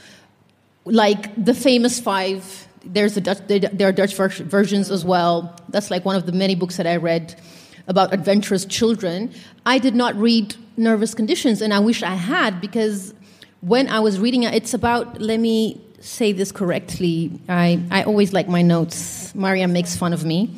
[0.85, 2.67] like the famous five.
[2.83, 5.55] There's a Dutch, there are Dutch versions as well.
[5.69, 7.39] That's like one of the many books that I read
[7.87, 9.31] about adventurous children.
[9.65, 13.13] I did not read Nervous Conditions, and I wish I had because
[13.61, 15.21] when I was reading it, it's about.
[15.21, 17.31] Let me say this correctly.
[17.47, 19.33] I I always like my notes.
[19.35, 20.49] Maria makes fun of me.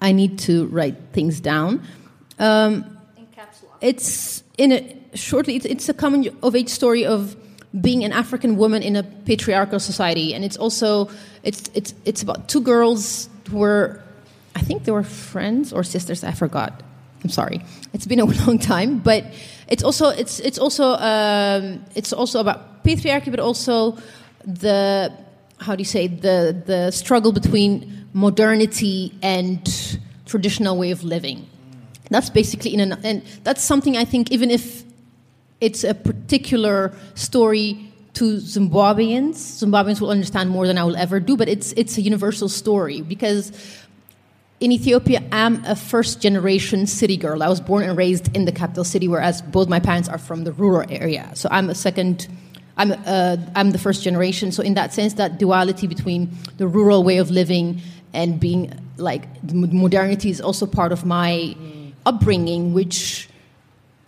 [0.00, 1.82] I need to write things down.
[2.38, 2.90] Um.
[3.80, 5.56] It's in a shortly.
[5.56, 7.36] It's, it's a coming of age story of
[7.80, 11.10] being an African woman in a patriarchal society, and it's also
[11.42, 14.00] it's it's it's about two girls who were,
[14.56, 16.24] I think they were friends or sisters.
[16.24, 16.82] I forgot.
[17.22, 17.60] I'm sorry.
[17.92, 19.24] It's been a long time, but
[19.68, 23.98] it's also it's it's also um, it's also about patriarchy, but also
[24.46, 25.12] the
[25.58, 31.46] how do you say the the struggle between modernity and traditional way of living.
[32.08, 34.84] That's basically in an, and that's something I think even if
[35.60, 39.34] it's a particular story to Zimbabweans.
[39.34, 43.02] Zimbabweans will understand more than I will ever do, but it's it's a universal story
[43.02, 43.52] because
[44.60, 47.42] in Ethiopia, I'm a first generation city girl.
[47.42, 50.44] I was born and raised in the capital city, whereas both my parents are from
[50.44, 51.30] the rural area.
[51.34, 52.28] So I'm a second.
[52.76, 54.50] I'm, uh, I'm the first generation.
[54.50, 57.80] So, in that sense, that duality between the rural way of living
[58.14, 61.56] and being like modernity is also part of my
[62.06, 63.28] upbringing, which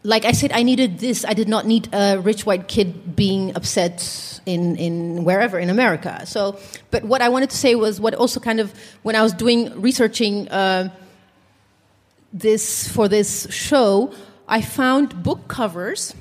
[0.06, 1.24] like I said, I needed this.
[1.24, 6.24] I did not need a rich white kid being upset in, in wherever in America.
[6.26, 6.58] So,
[6.92, 9.80] but what I wanted to say was what also kind of when I was doing
[9.82, 10.90] researching uh,
[12.32, 14.14] this for this show,
[14.46, 16.14] I found book covers.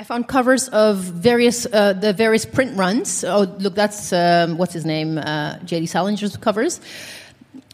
[0.00, 3.24] I found covers of various uh, the various print runs.
[3.24, 5.86] Oh, look, that's um, what's his name, uh, J.D.
[5.86, 6.80] Salinger's covers.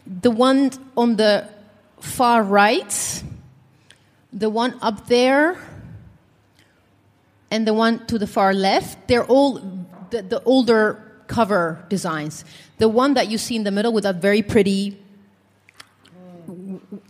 [0.07, 1.47] The one on the
[2.01, 3.23] far right
[4.35, 5.57] the one up there
[7.51, 9.61] and the one to the far left, they're all
[10.11, 12.45] the, the, older cover designs.
[12.79, 15.01] The one that you see in the middle with that very pretty,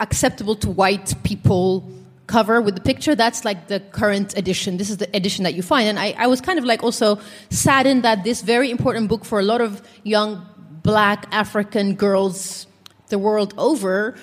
[0.01, 1.89] acceptable to white people
[2.27, 4.77] cover with the picture, that's like the current edition.
[4.77, 5.89] This is the edition that you find.
[5.89, 7.19] And I, I was kind of like also
[7.51, 10.47] saddened that this very important book for a lot of young
[10.83, 12.67] black African girls
[13.09, 14.17] the world over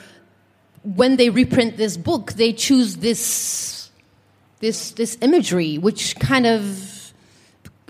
[0.84, 3.90] when they reprint this book, they choose this
[4.60, 7.14] this this imagery, which kind of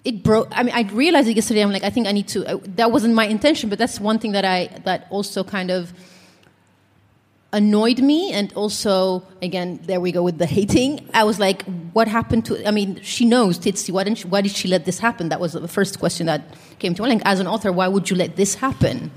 [0.03, 0.47] it broke.
[0.51, 1.61] I mean, I realized it yesterday.
[1.61, 2.45] I'm like, I think I need to.
[2.45, 5.93] Uh, that wasn't my intention, but that's one thing that I that also kind of
[7.53, 12.07] annoyed me and also again there we go with the hating i was like what
[12.07, 14.99] happened to i mean she knows Tsitsi why didn't she, why did she let this
[14.99, 16.41] happen that was the first question that
[16.79, 19.11] came to my mind as an author why would you let this happen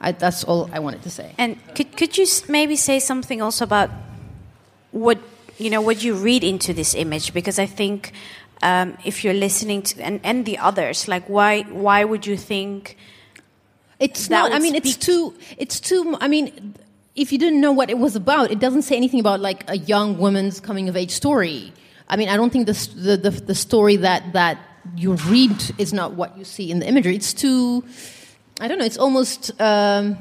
[0.00, 1.34] I, that's all I wanted to say.
[1.38, 3.90] And could could you maybe say something also about
[4.92, 5.18] what
[5.58, 7.32] you know what you read into this image?
[7.32, 8.12] Because I think
[8.62, 12.96] um, if you're listening to and, and the others, like why why would you think?
[13.98, 14.52] It's not.
[14.52, 15.34] I mean, it's too.
[15.56, 16.18] It's too.
[16.20, 16.74] I mean,
[17.16, 19.78] if you didn't know what it was about, it doesn't say anything about like a
[19.78, 21.72] young woman's coming of age story.
[22.08, 24.58] I mean, I don't think the the the, the story that that
[24.96, 27.16] you read is not what you see in the imagery.
[27.16, 27.82] It's too
[28.60, 28.84] I don't know.
[28.84, 29.60] It's almost.
[29.60, 30.16] Um,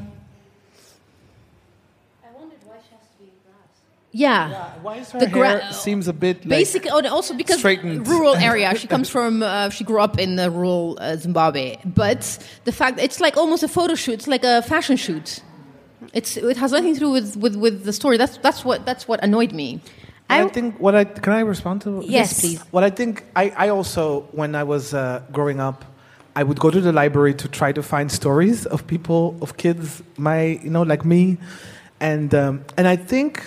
[4.12, 4.50] yeah.
[4.50, 4.74] yeah.
[4.82, 8.08] Why is her the gra- hair seems a bit like basically oh, also because straightened.
[8.08, 8.74] rural area.
[8.76, 13.00] She comes from uh, she grew up in the rural uh, Zimbabwe, but the fact
[13.00, 14.14] it's like almost a photo shoot.
[14.14, 15.42] It's like a fashion shoot.
[16.14, 18.18] It's it has nothing to do with, with, with the story.
[18.18, 19.82] That's that's what that's what annoyed me.
[20.30, 22.62] I, I think what I can I respond to yes, please.
[22.72, 25.86] What I think I, I also when I was uh, growing up
[26.36, 30.04] I would go to the library to try to find stories of people, of kids,
[30.18, 31.38] my, you know, like me,
[32.02, 33.42] and um, and I think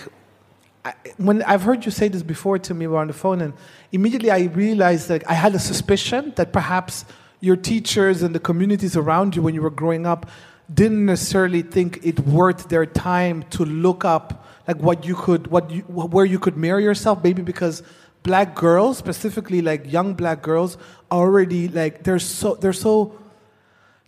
[0.83, 3.53] I, when I've heard you say this before to me on the phone, and
[3.91, 7.05] immediately I realized that I had a suspicion that perhaps
[7.41, 10.27] your teachers and the communities around you when you were growing up
[10.73, 15.71] didn't necessarily think it worth their time to look up like what you could, what
[15.71, 17.81] you, where you could mirror yourself, maybe because
[18.21, 20.77] black girls, specifically like young black girls,
[21.11, 23.17] already like they're so they're so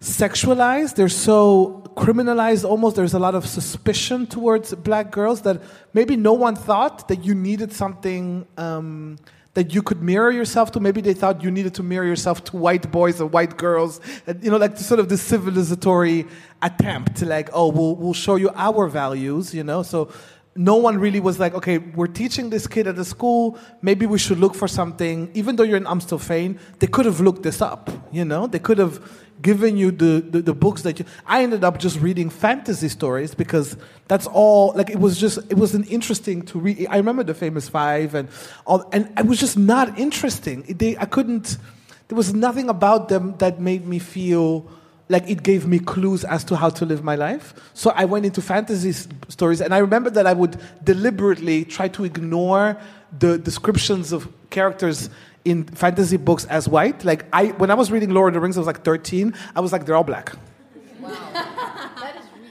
[0.02, 2.96] sexualized, they're so criminalized almost.
[2.96, 5.62] There's a lot of suspicion towards black girls that
[5.94, 9.18] maybe no one thought that you needed something um,
[9.54, 12.58] that you could mirror yourself to maybe they thought you needed to mirror yourself to
[12.58, 14.00] white boys or white girls
[14.42, 16.28] you know like sort of the civilizatory
[16.62, 20.10] attempt like oh we'll, we'll show you our values you know so
[20.56, 23.58] no one really was like, okay, we're teaching this kid at the school.
[23.82, 25.32] Maybe we should look for something.
[25.34, 27.90] Even though you're in Amstelveen, they could have looked this up.
[28.12, 29.00] You know, they could have
[29.42, 31.06] given you the, the, the, books that you.
[31.26, 33.78] I ended up just reading fantasy stories because
[34.08, 34.74] that's all.
[34.76, 36.88] Like it was just it was an interesting to read.
[36.90, 38.30] I remember the famous five and
[38.66, 40.64] all, and it was just not interesting.
[40.64, 41.58] They I couldn't.
[42.08, 44.70] There was nothing about them that made me feel
[45.12, 47.54] like it gave me clues as to how to live my life.
[47.74, 48.94] So I went into fantasy
[49.28, 52.78] stories, and I remember that I would deliberately try to ignore
[53.20, 55.10] the descriptions of characters
[55.44, 57.04] in fantasy books as white.
[57.04, 59.36] Like I, when I was reading Lord of the Rings, I was like 13.
[59.56, 60.34] I was like, they're all black.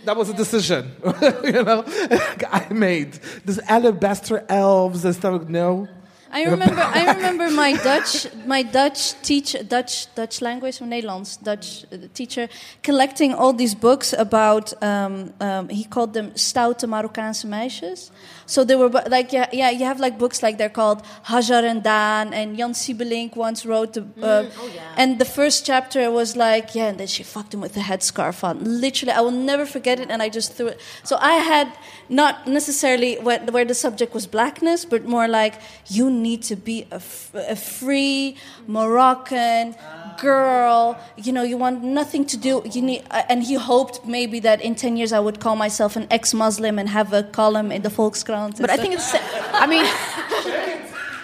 [0.04, 0.92] That was a decision,
[1.44, 1.84] you know,
[2.50, 3.12] I made.
[3.44, 5.46] This alabaster elves and stuff.
[5.46, 5.88] No,
[6.32, 11.84] I remember, I remember my Dutch, my Dutch teacher, Dutch, Dutch language from Nederlands, Dutch
[11.92, 12.48] uh, teacher,
[12.82, 14.72] collecting all these books about.
[14.82, 18.10] Um, um, he called them stoute Marokkaanse meisjes.
[18.50, 21.84] So they were like, yeah, yeah, you have like books like they're called Hajar and
[21.84, 24.92] Dan, and Jan Siebelink once wrote the, uh, mm, oh, yeah.
[24.96, 28.42] and the first chapter was like, yeah, and then she fucked him with the headscarf
[28.42, 28.54] on.
[28.64, 30.80] Literally, I will never forget it, and I just threw it.
[31.04, 31.68] So I had
[32.08, 35.54] not necessarily where, where the subject was blackness, but more like
[35.86, 38.36] you need to be a, f- a free
[38.66, 39.76] Moroccan
[40.20, 40.98] girl.
[41.16, 42.62] You know, you want nothing to do.
[42.70, 45.96] You need, uh, and he hoped maybe that in ten years I would call myself
[45.96, 48.60] an ex-Muslim and have a column in the Volkskrant.
[48.60, 49.14] But I think it's.
[49.52, 49.84] I mean,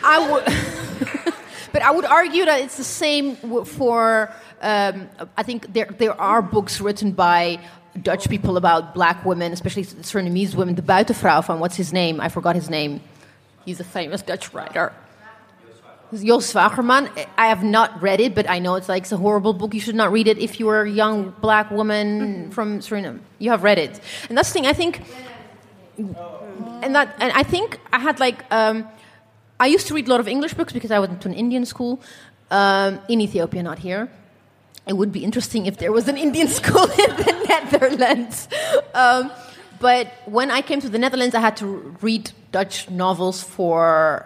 [0.04, 0.44] I would.
[1.72, 4.32] but I would argue that it's the same for.
[4.60, 7.60] Um, I think there there are books written by
[8.02, 10.74] Dutch people about black women, especially Surinamese women.
[10.74, 12.20] The Buitenvrouw from what's his name?
[12.20, 13.00] I forgot his name.
[13.64, 14.92] He's a famous Dutch writer.
[16.12, 17.10] Joost Zwagerman.
[17.36, 19.74] I have not read it, but I know it's like it's a horrible book.
[19.74, 23.20] You should not read it if you are a young black woman from Suriname.
[23.38, 24.66] You have read it, and that's the thing.
[24.66, 25.02] I think
[25.98, 28.86] and that and I think I had like um,
[29.58, 31.64] I used to read a lot of English books because I went to an Indian
[31.64, 32.00] school
[32.50, 34.08] um, in Ethiopia, not here.
[34.86, 38.48] It would be interesting if there was an Indian school in the Netherlands.
[38.94, 39.32] Um,
[39.80, 44.24] but when I came to the Netherlands, I had to read Dutch novels for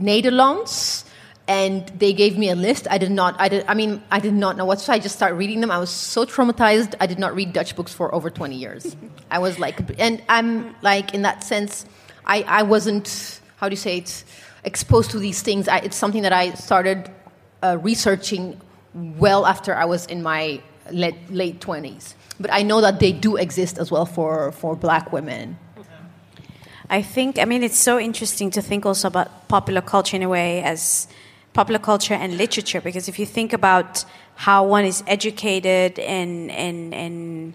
[0.00, 1.04] Nederlands.
[1.48, 2.86] And they gave me a list.
[2.88, 3.34] I did not.
[3.40, 3.64] I did.
[3.66, 4.80] I mean, I did not know what.
[4.80, 5.70] So I just started reading them.
[5.70, 6.94] I was so traumatized.
[7.00, 8.94] I did not read Dutch books for over twenty years.
[9.30, 11.86] I was like, and I'm like in that sense,
[12.24, 13.40] I, I wasn't.
[13.56, 14.24] How do you say it?
[14.62, 15.66] Exposed to these things.
[15.66, 17.10] I, it's something that I started
[17.62, 18.60] uh, researching
[18.94, 20.60] well after I was in my
[20.92, 22.14] late late twenties.
[22.38, 25.58] But I know that they do exist as well for for black women.
[26.92, 30.28] I think, I mean, it's so interesting to think also about popular culture in a
[30.28, 31.06] way as
[31.52, 34.04] popular culture and literature, because if you think about
[34.36, 37.54] how one is educated and, and, and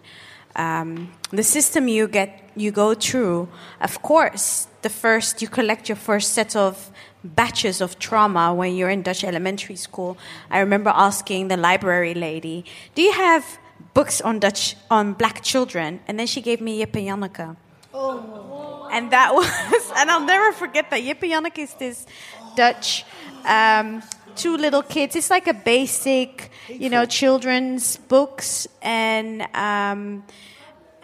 [0.55, 3.47] um, the system you get, you go through,
[3.81, 6.91] of course, the first, you collect your first set of
[7.23, 10.17] batches of trauma when you're in Dutch elementary school.
[10.49, 13.43] I remember asking the library lady, do you have
[13.93, 16.01] books on Dutch, on black children?
[16.07, 17.57] And then she gave me Jip and Janneke.
[18.91, 20.99] And that was, and I'll never forget that.
[21.01, 22.05] And Janneke is this
[22.55, 23.05] Dutch,
[23.45, 24.03] um,
[24.35, 25.15] two little kids.
[25.15, 30.23] It's like a basic, you know, children's books, and um,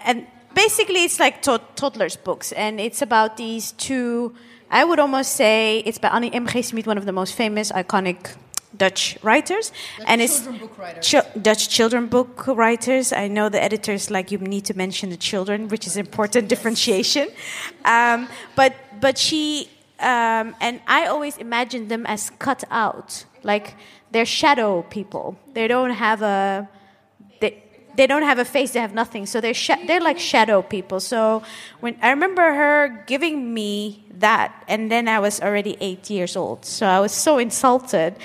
[0.06, 4.34] and basically it's like to- toddlers' books, and it's about these two.
[4.70, 6.48] I would almost say it's by Annie M.
[6.48, 6.62] G.
[6.62, 8.36] Schmidt, one of the most famous, iconic
[8.76, 9.72] Dutch writers,
[10.08, 11.06] and it's children book writers.
[11.06, 13.12] Chil- Dutch children book writers.
[13.12, 17.28] I know the editors like you need to mention the children, which is important differentiation.
[17.84, 19.70] Um, but but she
[20.02, 23.76] um, and I always imagined them as cut out, like
[24.12, 25.38] they're shadow people.
[25.54, 26.68] They don't have a
[27.40, 27.64] they,
[27.96, 28.72] they don't have a face.
[28.72, 29.26] They have nothing.
[29.28, 31.00] So they're sha- they're like shadow people.
[31.00, 31.44] So
[31.80, 36.66] when I remember her giving me that, and then I was already eight years old.
[36.66, 38.16] So I was so insulted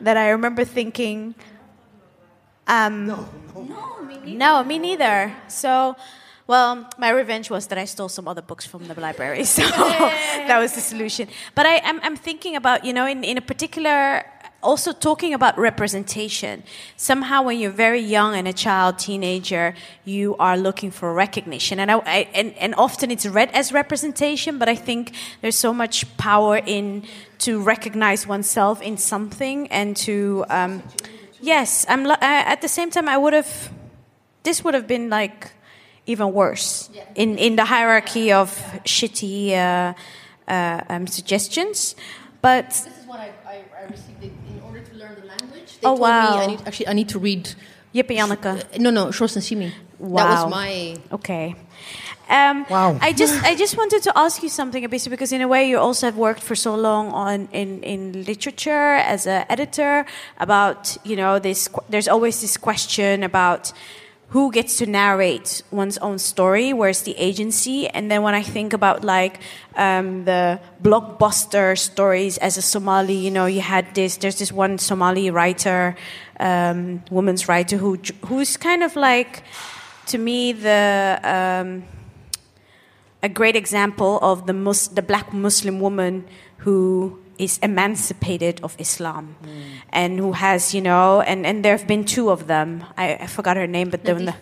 [0.00, 1.34] that I remember thinking,
[2.66, 3.06] um,
[4.24, 5.34] no, me neither.
[5.48, 5.96] So.
[6.46, 10.58] Well, my revenge was that I stole some other books from the library, so that
[10.58, 11.28] was the solution.
[11.54, 14.24] But I, I'm, I'm thinking about, you know, in, in a particular
[14.62, 16.62] also talking about representation.
[16.96, 19.74] Somehow, when you're very young and a child, teenager,
[20.04, 24.58] you are looking for recognition, and I, I, and and often it's read as representation.
[24.58, 27.04] But I think there's so much power in
[27.38, 30.44] to recognize oneself in something and to.
[30.48, 30.82] Um,
[31.40, 32.06] yes, I'm.
[32.06, 33.70] I, at the same time, I would have.
[34.42, 35.52] This would have been like
[36.06, 38.50] even worse in in the hierarchy of
[38.84, 39.92] shitty uh,
[40.48, 41.94] uh, um, suggestions,
[42.42, 42.68] but.
[42.68, 44.22] This is what I, I, I received.
[44.22, 46.36] In order to learn the language, they Oh, told wow.
[46.36, 47.54] me I need, actually I need to read.
[47.94, 48.60] Jip and Janneke.
[48.74, 49.72] Uh, no, no, Shores and Simi.
[49.98, 50.96] That was my.
[51.12, 51.54] Okay.
[52.28, 52.98] Um, Wow.
[53.00, 55.78] I just I just wanted to ask you something, Ebissé, because in a way you
[55.78, 60.04] also have worked for so long on in, in literature as an editor
[60.38, 61.68] about you know this.
[61.88, 63.72] There's always this question about
[64.30, 68.72] who gets to narrate one's own story, where's the agency, and then when I think
[68.72, 69.38] about like
[69.76, 74.16] um, the blockbuster stories as a Somali, you know, you had this.
[74.16, 75.96] There's this one Somali writer,
[76.40, 79.44] um, woman's writer who who's kind of like
[80.06, 81.84] to me the um,
[83.22, 86.24] a great example of the mus- the black Muslim woman
[86.58, 89.36] who is emancipated of Islam
[89.92, 93.26] and who has you know and, and there have been two of them I, I
[93.26, 94.34] forgot her name but the,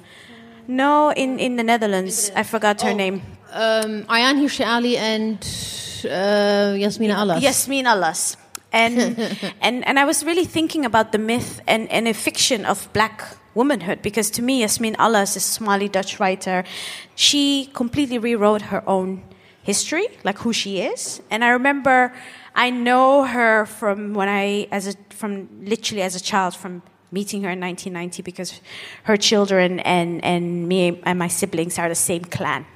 [0.67, 2.97] no in, in the Netherlands I forgot her Oh.
[2.97, 3.23] name
[3.55, 5.39] Um, Ayaan Hirsi Ali and
[6.11, 7.41] uh, Yasmina Allas.
[7.41, 8.37] Yasmine Allas.
[8.73, 9.15] And,
[9.63, 13.23] and, and I was really thinking about the myth and, and a fiction of black
[13.55, 16.65] womanhood because to me, Yasmine Allas, a Somali Dutch writer,
[17.15, 19.23] she completely rewrote her own
[19.63, 21.23] history, like who she is.
[21.31, 22.13] And I remember
[22.55, 27.43] I know her from when I, as a, from literally as a child, from meeting
[27.43, 28.61] her in 1990 because
[29.05, 32.67] her children and, and me and my siblings are the same clan.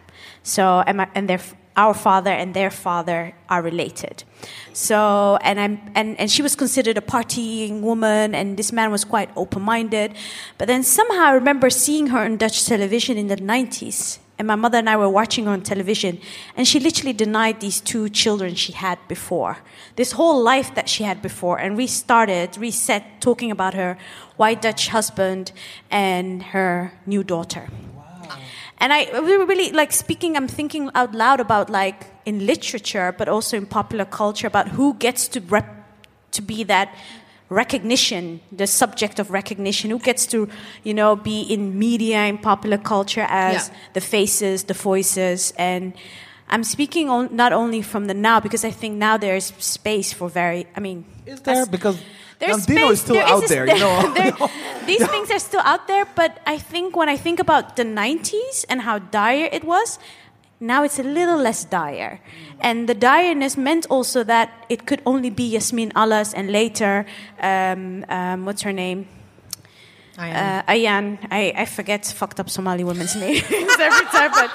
[0.43, 1.41] So, and, my, and they're
[1.79, 4.25] our father and their father are related.
[4.73, 9.05] So, and I'm, and, and she was considered a partying woman, and this man was
[9.05, 10.15] quite open-minded.
[10.59, 14.55] But then somehow I remember seeing her on Dutch television in the 90s, and my
[14.55, 16.21] mother and I were watching on television,
[16.57, 19.59] and she literally denied these two children she had before,
[19.97, 23.99] this whole life that she had before, and restarted, reset, talking about her
[24.37, 25.53] white Dutch husband
[25.91, 27.69] and her new daughter.
[28.81, 33.13] And I we were really like speaking, I'm thinking out loud about like in literature,
[33.19, 35.75] but also in popular culture, about who gets to rep-
[36.31, 36.95] to be that
[37.51, 40.49] recognition, the subject of recognition, who gets to,
[40.85, 43.75] you know, be in media in popular culture as Yeah.
[43.95, 45.93] the faces, the voices, and
[46.51, 50.31] I'm speaking on, not only from the now because I think now there's space for
[50.31, 50.67] very.
[50.77, 51.63] I mean, Is there?
[51.63, 51.99] as- Because
[52.39, 54.15] there's Nandino is still there out a- there, you know.
[54.15, 54.33] there-
[54.87, 58.65] these things are still out there, but I think when I think about the 90s
[58.71, 59.99] and how dire it was,
[60.61, 62.21] now it's a little less dire.
[62.61, 67.07] And the direness meant also that it could only be Yasmine Allas and later,
[67.41, 69.07] um, um, what's her name?
[70.21, 70.35] Am.
[70.67, 74.51] Uh, Ayaan, I, I forget fucked up Somali women's names every time, but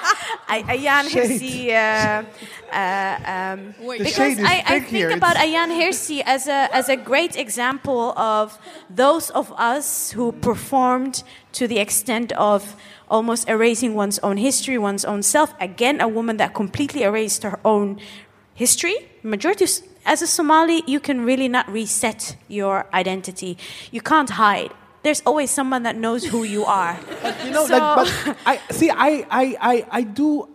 [0.46, 1.08] I, Ayaan.
[1.08, 1.70] Hirsi.
[1.70, 2.24] Uh,
[2.70, 5.10] uh, um, because I, I think here.
[5.10, 8.58] about It's- Ayaan Hirsi as a, as a great example of
[8.90, 12.76] those of us who performed to the extent of
[13.14, 15.54] almost erasing one's own history, one's own self.
[15.60, 18.00] Again, a woman that completely erased her own
[18.54, 18.96] history.
[19.22, 19.66] Majority,
[20.04, 23.56] as a Somali, you can really not reset your identity.
[23.92, 24.72] You can't hide.
[25.04, 26.98] There's always someone that knows who you are.
[27.44, 28.90] you know, So- like, but I see.
[28.90, 30.50] I, I, I, I do.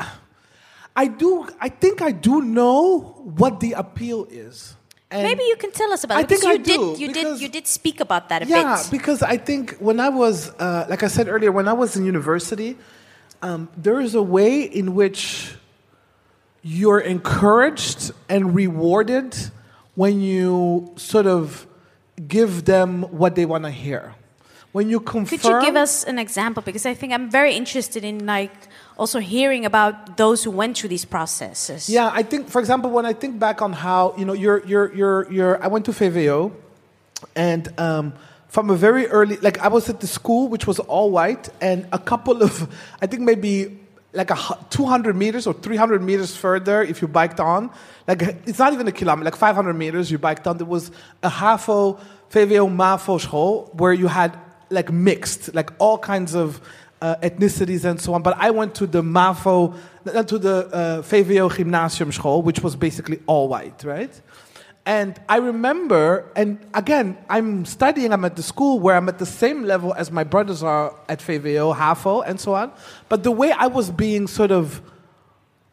[0.96, 1.48] I do.
[1.62, 3.00] I think I do know
[3.40, 4.76] what the appeal is.
[5.12, 7.00] And Maybe you can tell us about I it because think you I do, did.
[7.02, 7.42] You because- did.
[7.44, 8.92] You did speak about that a yeah, bit.
[8.92, 12.06] because I think when I was, uh, like I said earlier, when I was in
[12.06, 12.78] university,
[13.42, 15.56] um, there is a way in which
[16.62, 19.36] you're encouraged and rewarded
[19.96, 21.66] when you sort of
[22.28, 24.14] give them what they want to hear.
[24.74, 26.62] When you confirm, Could you give us an example?
[26.62, 28.52] Because I think I'm very interested in like
[29.00, 31.90] also hearing about those who went through these processes.
[31.90, 34.94] Yeah, I think, for example, when I think back on how you know, you're, you're,
[34.94, 36.52] you're, you're I went to VWO,
[37.36, 38.14] and um,
[38.50, 41.88] from a very early, like I was at the school which was all white, and
[41.94, 42.68] a couple of,
[43.02, 43.80] I think maybe
[44.12, 44.38] like a
[44.70, 47.72] 200 meters or 300 meters further, if you biked on,
[48.08, 50.58] like it's not even a kilometer, like 500 meters, you biked on.
[50.58, 50.92] There was
[51.24, 52.00] a HAVO,
[52.32, 54.38] VWO, MAVO school where you had
[54.70, 56.60] like mixed, like all kinds of
[57.02, 58.22] uh, ethnicities and so on.
[58.22, 59.76] But I went to the MAVO,
[60.14, 64.22] uh, to the uh, VWO Gymnasium school, which was basically all white, right?
[64.86, 69.26] And I remember, and again, I'm studying, I'm at the school where I'm at the
[69.26, 72.72] same level as my brothers are at VWO, HAVO, and so on.
[73.08, 74.82] But the way I was being sort of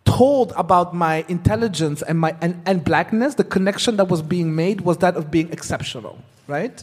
[0.05, 4.83] told about my intelligence and my and, and blackness, the connection that was being made
[4.83, 6.83] was that of being exceptional, right?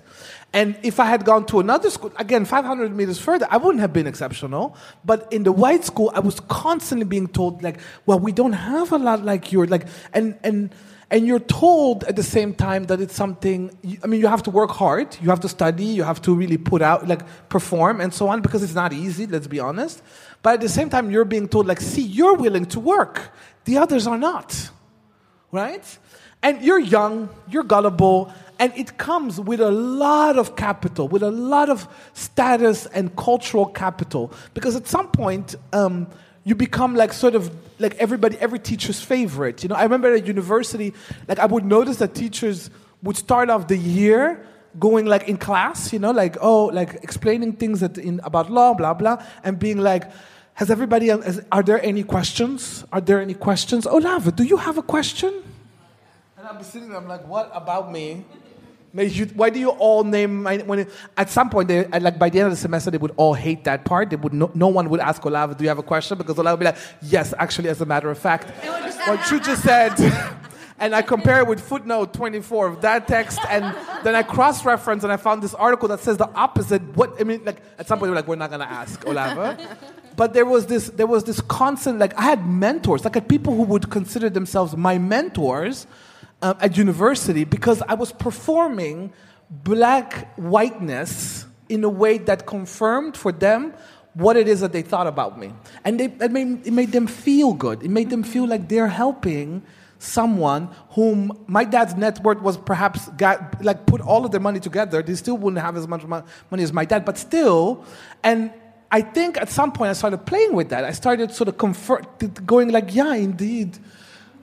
[0.51, 3.93] And if I had gone to another school, again, 500 meters further, I wouldn't have
[3.93, 4.75] been exceptional.
[5.03, 8.91] But in the white school, I was constantly being told, like, well, we don't have
[8.91, 10.69] a lot like you, like, and and
[11.09, 13.71] and you're told at the same time that it's something.
[14.03, 16.57] I mean, you have to work hard, you have to study, you have to really
[16.57, 19.27] put out, like, perform, and so on, because it's not easy.
[19.27, 20.01] Let's be honest.
[20.41, 23.31] But at the same time, you're being told, like, see, you're willing to work,
[23.65, 24.69] the others are not,
[25.51, 25.85] right?
[26.41, 28.33] And you're young, you're gullible,
[28.63, 33.65] and it comes with a lot of capital, with a lot of status and cultural
[33.65, 34.31] capital.
[34.53, 36.07] Because at some point, um,
[36.45, 39.63] you become like sort of like everybody, every teacher's favorite.
[39.63, 40.93] You know, I remember at university,
[41.27, 42.69] like I would notice that teachers
[43.01, 44.47] would start off the year
[44.79, 48.73] going like in class, you know, like oh, like explaining things that in about law,
[48.73, 50.09] blah blah, and being like.
[50.55, 51.07] Has everybody?
[51.07, 52.85] Has, are there any questions?
[52.91, 53.87] Are there any questions?
[53.87, 55.33] Olave, do you have a question?
[56.37, 58.25] And I'm sitting there, I'm like, what about me?
[58.93, 62.19] You- Why do you all name my, when it, at some point they uh, like
[62.19, 64.11] by the end of the semester they would all hate that part.
[64.11, 66.17] They would no, no one would ask Olave, do you have a question?
[66.17, 68.49] Because Olave would be like, yes, actually, as a matter of fact,
[69.07, 69.93] what you just said.
[70.79, 73.63] And I compare it with footnote 24 of that text, and
[74.03, 76.81] then I cross-reference, and I found this article that says the opposite.
[76.97, 79.63] What I mean, like at some point, we're like, we're not gonna ask Olave,
[80.17, 81.99] but there was this, there was this constant.
[81.99, 85.87] Like I had mentors, like I had people who would consider themselves my mentors,
[86.43, 89.11] uh, at university because I was performing
[89.49, 93.73] black whiteness in a way that confirmed for them
[94.13, 95.53] what it is that they thought about me.
[95.83, 97.81] And they, it, made, it made them feel good.
[97.81, 99.63] It made them feel like they're helping
[99.97, 104.59] someone whom my dad's net worth was perhaps got, like put all of their money
[104.59, 105.01] together.
[105.01, 107.85] They still wouldn't have as much money as my dad, but still,
[108.21, 108.51] and
[108.91, 110.83] I think at some point I started playing with that.
[110.83, 113.79] I started sort of going like, yeah, indeed,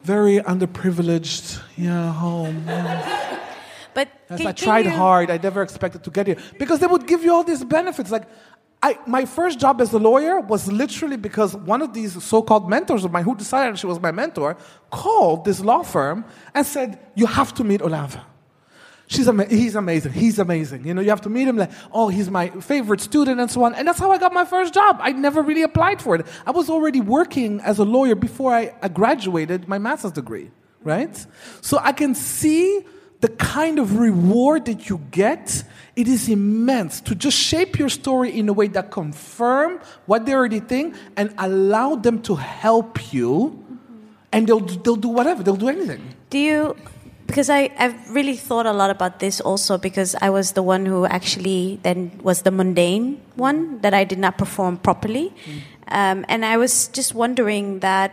[0.02, 2.64] very underprivileged, yeah, home.
[2.66, 3.36] yeah.
[3.92, 5.30] But Yes, I tried you- hard.
[5.30, 8.10] I never expected to get here because they would give you all these benefits.
[8.12, 8.22] Like,
[8.82, 13.04] I, my first job as a lawyer was literally because one of these so-called mentors
[13.04, 14.56] of mine, who decided she was my mentor,
[14.90, 16.24] called this law firm
[16.54, 18.18] and said, "You have to meet Olave.
[19.10, 20.12] She's ama- he's amazing.
[20.12, 20.86] He's amazing.
[20.86, 21.56] You know, you have to meet him.
[21.56, 23.74] Like, oh, he's my favorite student, and so on.
[23.74, 24.98] And that's how I got my first job.
[25.00, 26.24] I never really applied for it.
[26.46, 30.52] I was already working as a lawyer before I, graduated my master's degree,
[30.84, 31.26] right?
[31.60, 32.84] So I can see
[33.20, 35.64] the kind of reward that you get.
[35.96, 40.34] It is immense to just shape your story in a way that confirm what they
[40.34, 43.58] already think and allow them to help you.
[44.30, 45.42] And they'll they'll do whatever.
[45.42, 46.14] They'll do anything.
[46.30, 46.76] Do you?
[47.30, 50.84] Because I, I've really thought a lot about this also because I was the one
[50.84, 55.32] who actually then was the mundane one that I did not perform properly.
[55.86, 58.10] Um, and I was just wondering that,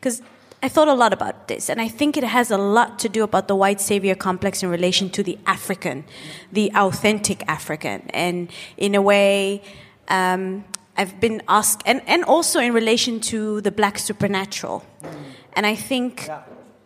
[0.00, 0.22] because
[0.62, 3.22] I thought a lot about this, and I think it has a lot to do
[3.22, 6.04] about the white savior complex in relation to the African,
[6.50, 8.08] the authentic African.
[8.14, 9.60] And in a way,
[10.08, 10.64] um,
[10.96, 14.84] I've been asked, and, and also in relation to the black supernatural.
[15.52, 16.30] And I think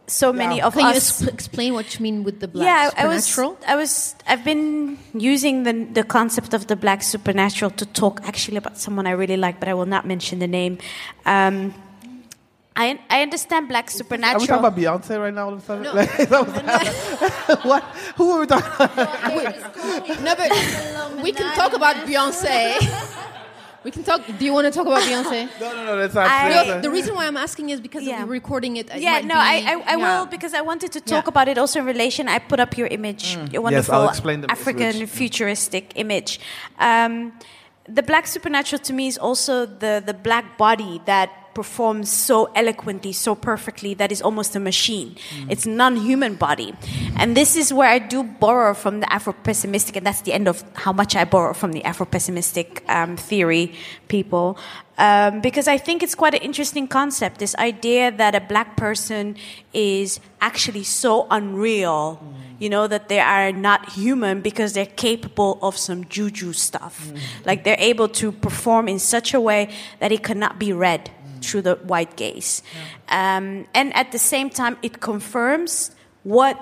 [0.09, 1.23] so many of Can you us.
[1.23, 3.25] es- explain what you mean with the black yeah, I was.
[3.25, 3.59] supernatural?
[3.67, 4.15] I was.
[4.27, 9.07] I've been using the the concept of the black supernatural to talk actually about someone
[9.07, 10.79] I really like, but I will not mention the name.
[11.27, 11.75] Um,
[12.77, 14.47] I I understand black Are we supernatural.
[14.47, 15.47] talking about Beyonce right now?
[15.49, 15.85] All of a sudden?
[15.99, 17.83] Like, that was- what?
[18.17, 20.21] Who are we talking about?
[20.23, 22.79] No, but we can talk about Beyonce.
[23.85, 24.21] We can talk.
[24.39, 25.49] Do you want to talk about Beyonce?
[25.61, 26.27] No, no, no, that's not.
[26.29, 28.25] I- that's No, the reason why I'm asking is because Yeah.
[28.25, 28.91] we're recording it.
[28.91, 29.97] it yeah, no, be- I I, I yeah.
[30.21, 31.29] will because I wanted to talk Yeah.
[31.35, 32.29] about it also in relation.
[32.29, 33.53] I put up your image, your Mm.
[33.53, 35.11] Yes, wonderful I'll explain the African image.
[35.11, 36.41] futuristic image.
[36.81, 37.33] Um,
[37.89, 43.13] the black supernatural to me is also the the black body that performs so eloquently,
[43.13, 45.15] so perfectly that is almost a machine.
[45.15, 45.51] Mm.
[45.51, 46.75] It's non-human body,
[47.17, 50.63] and this is where I do borrow from the Afro-pessimistic, and that's the end of
[50.75, 53.75] how much I borrow from the Afro-pessimistic um, theory
[54.09, 54.59] people.
[54.99, 57.39] Um, because I think it's quite an interesting concept.
[57.39, 59.37] This idea that a black person
[59.73, 62.21] is actually so unreal,
[62.59, 67.13] you know, that they are not human because they're capable of some juju stuff.
[67.45, 69.71] Like they're able to perform in such a way
[70.01, 72.63] that it cannot be read through the white gaze.
[73.09, 75.91] Um, and at the same time, it confirms
[76.25, 76.59] what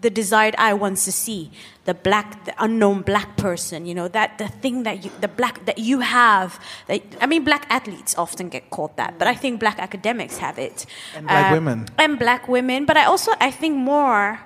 [0.00, 1.50] the desired eye wants to see
[1.84, 5.64] the black the unknown black person you know that the thing that you the black
[5.66, 6.58] that you have
[6.88, 10.58] that i mean black athletes often get called that but i think black academics have
[10.58, 11.86] it And black Uh, women.
[11.98, 14.40] and black women but i also i think more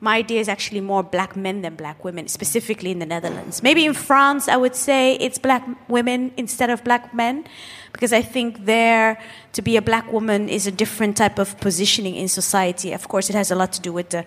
[0.00, 3.62] my idea is actually more black men than black women specifically in the netherlands.
[3.62, 7.44] Maybe in france i would say it's black women instead of black men
[7.92, 9.18] because i think there
[9.52, 12.92] to be a black woman is a different type of positioning in society.
[12.92, 14.24] Of course it has a lot to do with the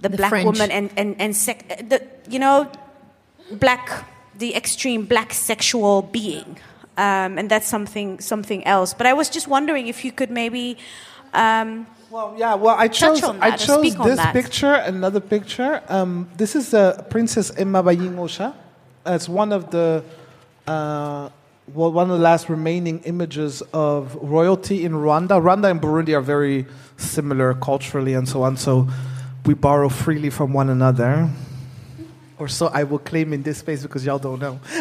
[0.00, 0.46] the, The black French.
[0.46, 1.98] woman and and and sec- the
[2.28, 2.70] you know
[3.50, 4.04] black
[4.38, 6.58] the extreme black sexual being.
[6.98, 8.94] Um, and that's something something else.
[8.94, 10.76] But i was just wondering if you could maybe
[11.34, 12.54] um, Well, yeah.
[12.54, 15.82] Well, I chose I chose this picture, another picture.
[15.88, 18.54] Um, this is uh, Princess Emma Bayingosha.
[19.06, 20.04] It's one of the
[20.66, 21.30] uh,
[21.74, 25.40] well, one of the last remaining images of royalty in Rwanda.
[25.40, 28.56] Rwanda and Burundi are very similar culturally and so on.
[28.56, 28.88] So
[29.44, 31.28] we borrow freely from one another.
[32.38, 34.60] Or so I will claim in this space because y'all don't know.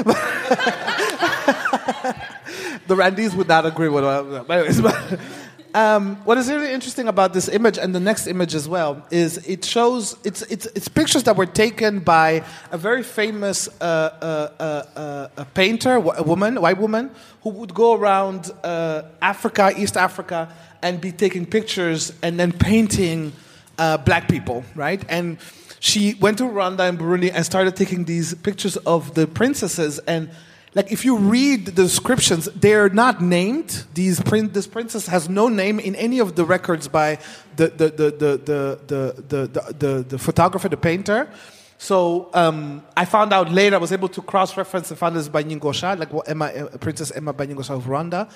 [2.88, 5.20] the Randis would not agree with what anyways, but,
[5.76, 9.38] um, what is really interesting about this image and the next image as well is
[9.46, 14.52] it shows it's it's, it's pictures that were taken by a very famous uh, uh,
[14.58, 14.64] uh,
[14.98, 17.12] uh, a painter, a woman, white woman,
[17.44, 20.48] who would go around uh, Africa, East Africa,
[20.82, 23.34] and be taking pictures and then painting
[23.78, 25.04] uh, black people, right?
[25.10, 25.38] And
[25.82, 30.30] she went to Rwanda and Burundi and started taking these pictures of the princesses and
[30.76, 33.86] like if you read the descriptions, they're not named.
[33.94, 37.18] These prin- this princess has no name in any of the records by
[37.56, 41.30] the the the the the the the, the, the, the photographer, the painter.
[41.78, 43.76] So um, I found out later.
[43.78, 47.12] I was able to cross-reference and found this by Nyingosha, like what Emma, uh, Princess
[47.12, 48.30] Emma Banyingosha of Rwanda,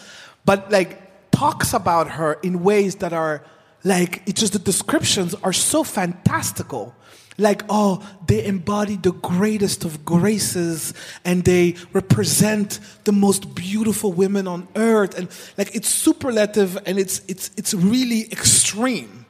[0.45, 3.43] but like talks about her in ways that are
[3.83, 6.95] like it's just the descriptions are so fantastical
[7.39, 10.93] like oh they embody the greatest of graces
[11.25, 15.17] and they represent the most beautiful women on earth.
[15.17, 19.25] And like it's superlative and it's it's it's really extreme.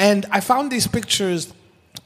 [0.00, 1.52] And i found these pictures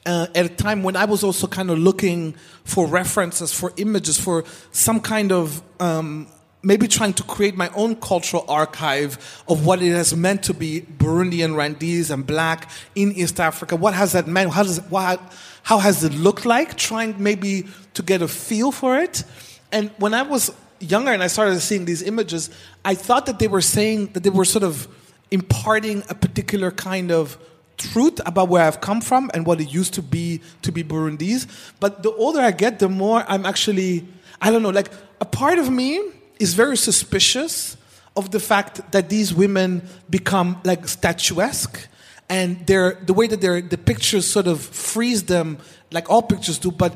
[0.06, 2.34] uh, at a time when I was also kind of looking
[2.64, 6.26] for references, for images, for some kind of um,
[6.62, 10.82] maybe trying to create my own cultural archive of what it has meant to be
[10.82, 13.76] Burundian, Rwandese, and black in East Africa.
[13.76, 14.52] What has that meant?
[14.52, 15.20] How does what,
[15.64, 16.76] how has it looked like?
[16.76, 19.24] Trying maybe to get a feel for it.
[19.72, 22.50] And when I was younger and I started seeing these images,
[22.84, 24.88] I thought that they were saying that they were sort of
[25.30, 27.38] imparting a particular kind of
[27.78, 31.46] truth about where I've come from and what it used to be to be Burundese.
[31.80, 34.06] But the older I get, the more I'm actually,
[34.40, 34.90] I don't know, like
[35.20, 36.00] a part of me
[36.42, 37.76] is very suspicious
[38.16, 41.88] of the fact that these women become like statuesque
[42.28, 45.58] and they're, the way that they're, the pictures sort of freeze them
[45.92, 46.94] like all pictures do, but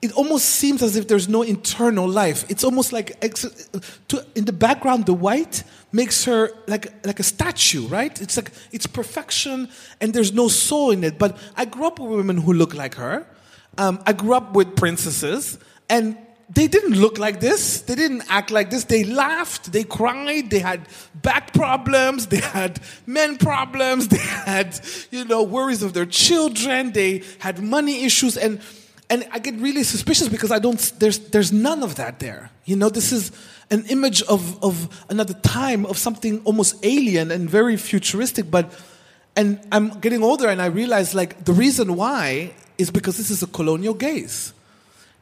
[0.00, 2.44] it almost seems as if there's no internal life.
[2.48, 3.10] It's almost like
[4.34, 8.20] in the background, the white makes her like like a statue, right?
[8.20, 9.68] It's like it's perfection,
[10.00, 11.18] and there's no soul in it.
[11.18, 13.26] But I grew up with women who look like her.
[13.76, 15.58] Um, I grew up with princesses,
[15.90, 16.16] and
[16.50, 17.82] they didn't look like this.
[17.82, 18.84] They didn't act like this.
[18.84, 24.80] They laughed, they cried, they had back problems, they had men problems, they had,
[25.10, 28.60] you know, worries of their children, they had money issues, and
[29.10, 30.78] and I get really suspicious because I don't.
[30.98, 32.50] There's there's none of that there.
[32.66, 33.32] You know, this is
[33.70, 38.50] an image of of another time of something almost alien and very futuristic.
[38.50, 38.70] But
[39.34, 43.42] and I'm getting older and I realize like the reason why is because this is
[43.42, 44.52] a colonial gaze.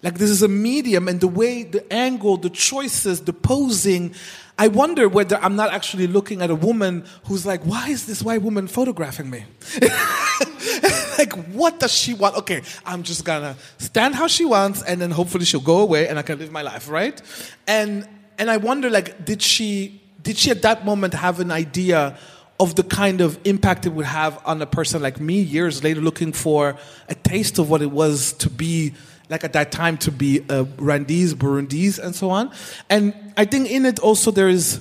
[0.06, 4.14] Like this is a medium and the way, the angle, the choices, the posing.
[4.56, 8.22] I wonder whether I'm not actually looking at a woman who's like, why is this
[8.22, 9.46] white woman photographing me?
[11.18, 12.36] like, what does she want?
[12.36, 16.20] Okay, I'm just gonna stand how she wants, and then hopefully she'll go away, and
[16.20, 17.20] I can live my life, right?
[17.66, 22.16] And and I wonder, like, did she did she at that moment have an idea
[22.60, 26.00] of the kind of impact it would have on a person like me years later,
[26.00, 26.76] looking for
[27.08, 28.94] a taste of what it was to be
[29.28, 32.52] like at that time to be uh, Rwandese, Burundese, and so on.
[32.88, 34.80] And I think in it also there is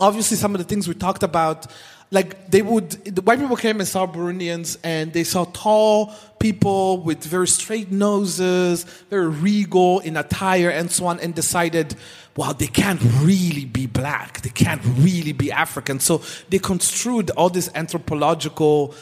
[0.00, 1.66] obviously some of the things we talked about
[2.10, 6.98] like they would the white people came and saw burundians and they saw tall people
[6.98, 11.96] with very straight noses very regal in attire and so on and decided
[12.36, 17.50] well they can't really be black they can't really be african so they construed all
[17.50, 18.94] these anthropological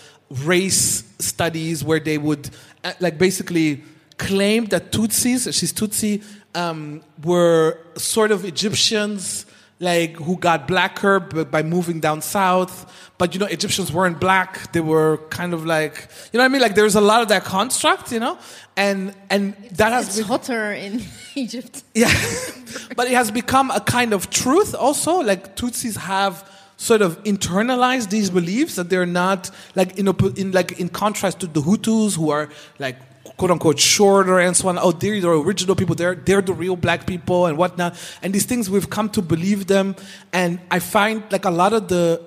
[0.45, 2.49] race studies where they would
[2.85, 3.83] uh, like basically
[4.19, 6.23] claim that tutsis she's tutsi
[6.55, 9.47] um, were sort of egyptians
[9.83, 12.87] like who got blacker by moving down south.
[13.19, 16.53] But you know, Egyptians weren't black; they were kind of like you know what I
[16.53, 16.63] mean.
[16.63, 18.39] Like there's a lot of that construct, you know,
[18.77, 21.03] and and it's, that has it's been, hotter in
[21.35, 21.83] Egypt.
[21.95, 22.13] yeah,
[22.97, 25.21] but it has become a kind of truth also.
[25.21, 30.81] Like Tutsis have sort of internalized these beliefs that they're not like in, in like
[30.81, 32.49] in contrast to the Hutus who are
[32.79, 32.97] like
[33.37, 34.79] quote unquote shorter and so on.
[34.79, 35.95] Oh, they're the original people.
[35.95, 37.99] They're they're the real black people and whatnot.
[38.23, 39.97] And these things we've come to believe them.
[40.33, 42.23] And I find like a lot of the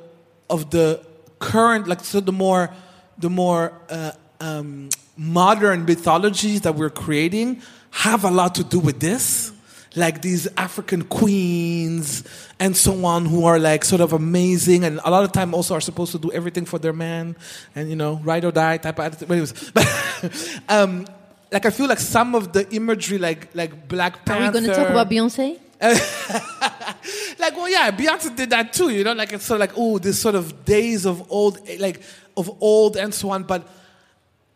[0.49, 1.05] of the
[1.39, 2.73] current like so the more
[3.17, 8.99] the more uh, um, modern mythologies that we're creating have a lot to do with
[8.99, 9.51] this
[9.95, 12.23] like these African queens
[12.59, 15.73] and so on who are like sort of amazing and a lot of time also
[15.73, 17.35] are supposed to do everything for their man
[17.75, 19.31] and you know ride or die type of attitude.
[19.31, 21.07] Anyways, but, um,
[21.51, 24.43] like I feel like some of the imagery like like Black Panther.
[24.43, 25.59] Are we going to talk about Beyonce?
[25.81, 29.99] like well yeah Beyonce did that too you know like it's sort of like oh
[29.99, 32.01] this sort of days of old like
[32.37, 33.67] of old and so on but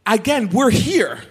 [0.05, 1.21] again we're here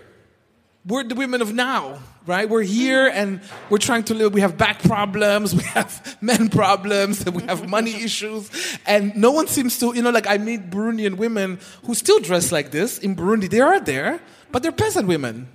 [0.87, 1.99] we're the women of now
[2.29, 2.49] right?
[2.49, 4.35] We're here and we're trying to live.
[4.35, 8.51] We have back problems, we have men problems, we have money issues,
[8.87, 12.53] and no one seems to, you know, like I meet Burundian women who still dress
[12.53, 13.49] like this in Burundi.
[13.51, 14.21] They are there,
[14.53, 15.49] but they're peasant women.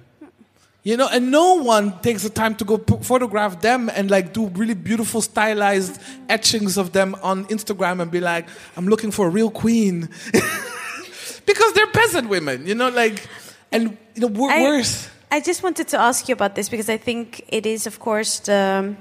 [0.85, 4.33] You know, and no one takes the time to go p- photograph them and like
[4.33, 5.97] do really beautiful stylized
[6.27, 10.09] etchings of them on Instagram and be like, I'm looking for a real queen.
[11.45, 13.25] because they're peasant women, you know, like,
[13.71, 14.83] and, you know, we're, I- we're
[15.33, 18.37] I just wanted to ask you about this because I think it is, of course,
[18.41, 18.95] the,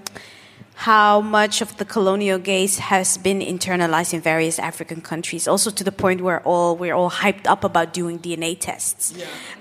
[0.77, 5.85] how much of the colonial gaze has been internalized in various African countries, also to
[5.85, 9.13] the point where all we're all hyped up about doing DNA tests.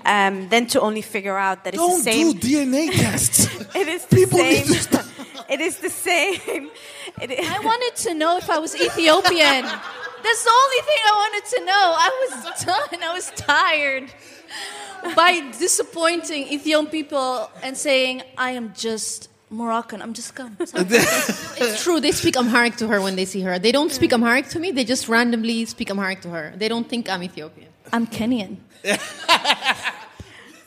[0.05, 2.31] Um, then to only figure out that it's Don't the same.
[2.39, 3.49] do DNA tests.
[3.75, 4.67] it is the People need same.
[4.67, 5.05] to stop.
[5.49, 6.71] it is the same.
[7.21, 9.63] It is, I wanted to know if I was Ethiopian.
[9.63, 11.85] That's the only thing I wanted to know.
[12.07, 13.03] I was done.
[13.03, 14.13] I was tired
[15.15, 20.01] by disappointing Ethiopian people and saying, I am just Moroccan.
[20.01, 20.55] I'm just scum.
[20.65, 20.85] Sorry.
[21.63, 21.99] It's true.
[21.99, 23.59] They speak Amharic to her when they see her.
[23.59, 24.71] They don't speak Amharic to me.
[24.71, 26.53] They just randomly speak Amharic to her.
[26.55, 27.67] They don't think I'm Ethiopian.
[27.91, 28.57] I'm Kenyan.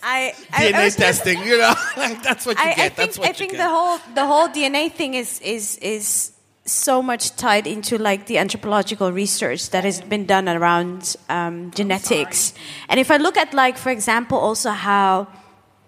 [0.07, 2.93] I, I, I DNA was- testing, you know, like that's what you I, I get.
[2.93, 3.59] think that's what I you think get.
[3.59, 6.33] the whole the whole DNA thing is is is
[6.67, 12.55] so much tied into like the anthropological research that has been done around um, genetics.
[12.89, 15.29] And if I look at like for example also how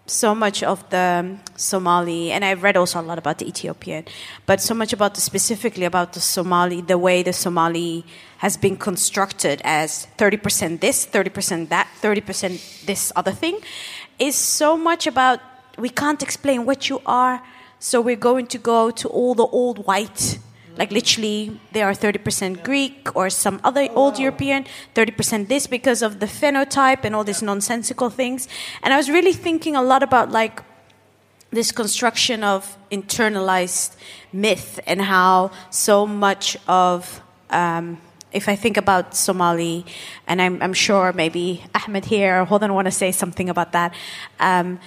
[0.07, 4.05] so much of the Somali, and I've read also a lot about the Ethiopian,
[4.47, 8.05] but so much about the, specifically about the Somali, the way the Somali
[8.39, 13.59] has been constructed as 30% this, 30% that, 30% this other thing,
[14.19, 15.41] is so much about
[15.77, 17.43] we can't explain what you are,
[17.79, 20.39] so we're going to go to all the old white.
[20.77, 26.21] Like literally, they are 30% Greek or some other old European, 30% this because of
[26.21, 28.49] the phenotype and all these nonsensical things.
[28.83, 30.63] And I was really thinking a lot about like
[31.51, 33.97] this construction of internalized
[34.33, 37.99] myth and how so much of um,
[38.33, 39.87] if I think about Somali,
[40.27, 43.95] and I'm, I'm sure maybe Ahmed here or Hodan want to say something about that.
[44.39, 44.79] Um,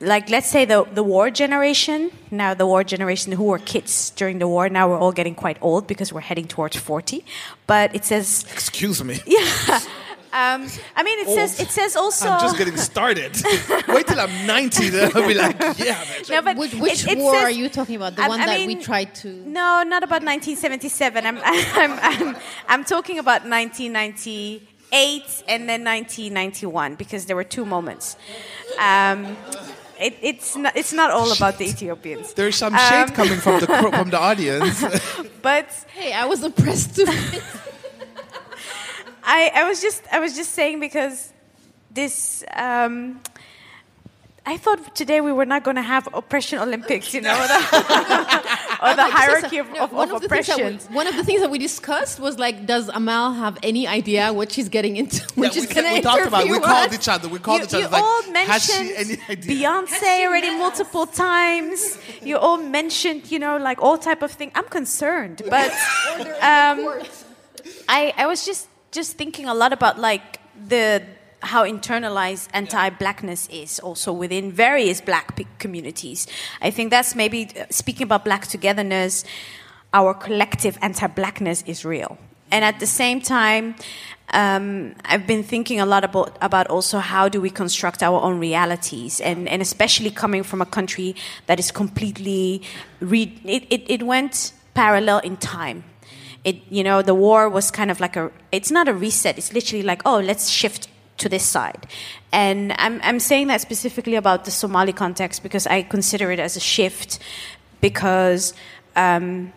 [0.00, 4.38] like let's say the, the war generation now the war generation who were kids during
[4.38, 7.22] the war now we're all getting quite old because we're heading towards 40
[7.66, 9.18] but it says Excuse me.
[9.26, 9.80] yeah
[10.32, 13.32] um, i mean it says it says also I'm just getting started.
[13.88, 15.98] Wait till I'm 90, then I'll be like, yeah,
[16.30, 18.14] no, but Which, which it- it war says- are you talking about?
[18.16, 19.28] The I- one I that we tried to.
[19.28, 21.26] No, not about 1977.
[21.26, 22.36] I'm, I'm, I'm,
[22.68, 28.16] I'm talking about 1998 and then 1991 because there were two moments.
[28.78, 29.36] Um,
[30.00, 32.32] it, it's, not, it's not all about the Ethiopians.
[32.38, 34.82] There's some shade Um, coming from the from the audience.
[35.42, 37.06] But Hey, I was oppressed too.
[39.22, 41.32] I, I was just I was just saying because
[41.90, 43.20] this um,
[44.46, 47.36] I thought today we were not going to have oppression Olympics, you know,
[48.82, 51.24] or the, hierarchy of, No, of, one of the things that we- one of the
[51.24, 55.16] things that we discussed was like, does Amal have any idea what she's getting into?
[55.16, 56.44] Yeah, Which is we, we talked about.
[56.44, 57.28] We interview called each other.
[57.28, 57.82] We called You, each other.
[57.84, 59.68] you like, all has she mentioned any idea?
[59.68, 61.98] Beyonce already multiple times.
[62.22, 64.50] You all mentioned, you know, like all type of thing.
[64.54, 65.70] I'm concerned, but
[66.40, 66.78] um,
[67.88, 71.02] I I was just just thinking a lot about like the
[71.42, 76.26] how internalized anti-blackness is also within various black communities.
[76.60, 79.24] I think that's maybe uh, speaking about black togetherness.
[79.92, 82.18] Our collective anti-blackness is real,
[82.50, 83.76] and at the same time.
[84.32, 88.38] Um, I've been thinking a lot about, about also how do we construct our own
[88.38, 91.16] realities, and, and especially coming from a country
[91.46, 92.62] that is completely
[93.00, 95.82] re- it, it, it went parallel in time
[96.44, 99.52] it you know the war was kind of like a it's not a reset it's
[99.52, 100.88] literally like oh let's shift
[101.20, 101.86] to this side.
[102.32, 106.56] And i'm i'm saying that specifically about the somali context because i consider it as
[106.56, 107.18] a shift
[107.80, 108.54] because
[108.96, 109.52] um,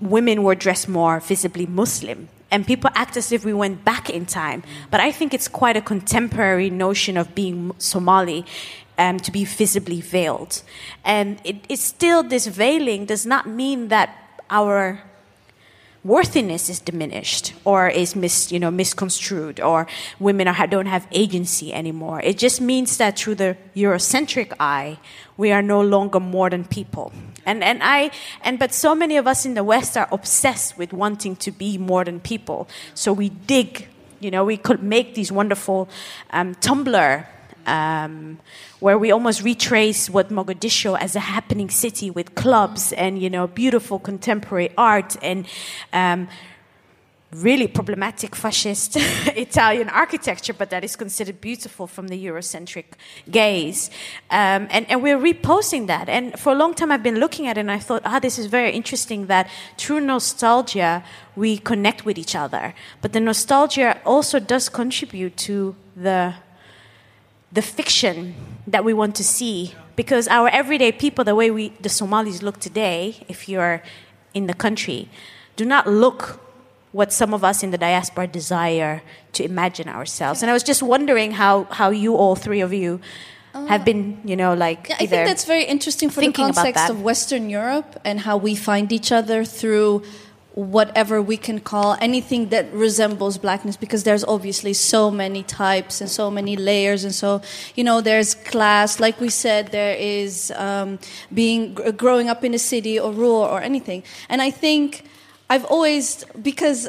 [0.00, 4.24] women were dressed more visibly muslim and people act as if we went back in
[4.24, 4.62] time.
[4.90, 8.44] But i think it's quite a contemporary notion of being somali
[8.98, 10.62] um, to be visibly veiled.
[11.04, 14.10] And it, it's still this veiling does not mean that
[14.50, 15.00] our
[16.04, 19.86] worthiness is diminished or is mis, you know, misconstrued or
[20.18, 22.20] women are, don't have agency anymore.
[22.22, 24.98] It just means that through the Eurocentric eye,
[25.36, 27.12] we are no longer more than people.
[27.44, 28.10] And, and I,
[28.42, 31.78] and, but so many of us in the West are obsessed with wanting to be
[31.78, 32.68] more than people.
[32.94, 33.88] So we dig,
[34.20, 35.88] you know, we could make these wonderful
[36.30, 37.26] um, Tumblr
[37.66, 38.38] um,
[38.80, 43.46] where we almost retrace what Mogadishu as a happening city with clubs and you know
[43.46, 45.46] beautiful contemporary art and
[45.92, 46.28] um,
[47.32, 48.96] really problematic fascist
[49.36, 52.84] Italian architecture, but that is considered beautiful from the Eurocentric
[53.30, 53.90] gaze.
[54.30, 56.08] Um, and, and we're reposting that.
[56.08, 58.38] And for a long time, I've been looking at it and I thought, ah, this
[58.38, 61.04] is very interesting that through nostalgia,
[61.36, 62.74] we connect with each other.
[63.02, 66.34] But the nostalgia also does contribute to the
[67.52, 68.34] the fiction
[68.66, 69.74] that we want to see.
[69.96, 73.82] Because our everyday people the way we the somalis look today if you're
[74.32, 75.08] in the country
[75.56, 76.40] do not look
[76.92, 80.42] what some of us in the diaspora desire to imagine ourselves.
[80.42, 83.00] And i was just wondering how how you all three of you
[83.66, 86.62] have been you know like Yeah, I think that's very interesting for the thinking about
[86.62, 90.04] context of Western Europe and how we find each other through
[90.58, 96.10] whatever we can call anything that resembles blackness because there's obviously so many types and
[96.10, 97.40] so many layers and so
[97.76, 100.98] you know there's class like we said there is um,
[101.32, 105.04] being growing up in a city or rural or anything and i think
[105.48, 106.88] i've always because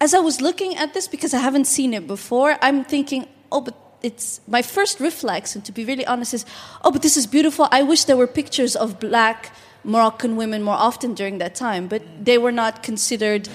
[0.00, 3.62] as I was looking at this, because I haven't seen it before, I'm thinking, oh,
[3.62, 6.44] but it's my first reflex, and to be really honest, is,
[6.84, 7.68] oh, but this is beautiful.
[7.70, 9.54] I wish there were pictures of black
[9.84, 13.48] Moroccan women more often during that time, but they were not considered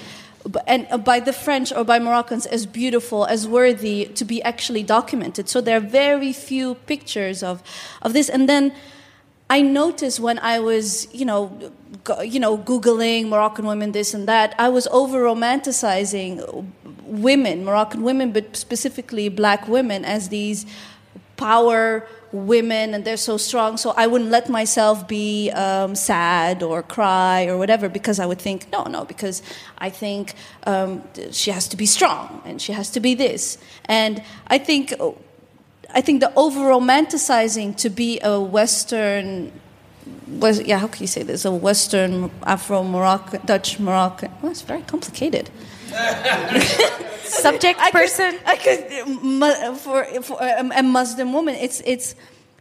[0.66, 5.48] and by the French or by Moroccans as beautiful, as worthy to be actually documented.
[5.48, 7.62] So there are very few pictures of,
[8.02, 8.28] of this.
[8.28, 8.74] And then
[9.50, 11.72] I noticed when I was, you know,
[12.22, 16.64] you know, googling Moroccan women, this and that, I was over romanticizing
[17.04, 20.64] women, Moroccan women, but specifically black women, as these
[21.36, 23.76] power women and they're so strong.
[23.76, 28.40] So I wouldn't let myself be um, sad or cry or whatever because I would
[28.40, 29.42] think, no, no, because
[29.78, 31.02] I think um,
[31.32, 33.58] she has to be strong and she has to be this.
[33.86, 34.94] And I think.
[35.92, 39.50] I think the over romanticizing to be a Western
[40.38, 44.62] was yeah how can you say this a western afro moroccan dutch moroccan well it's
[44.62, 45.50] very complicated
[47.22, 52.14] subject I person could, I could for, for a muslim woman it's it's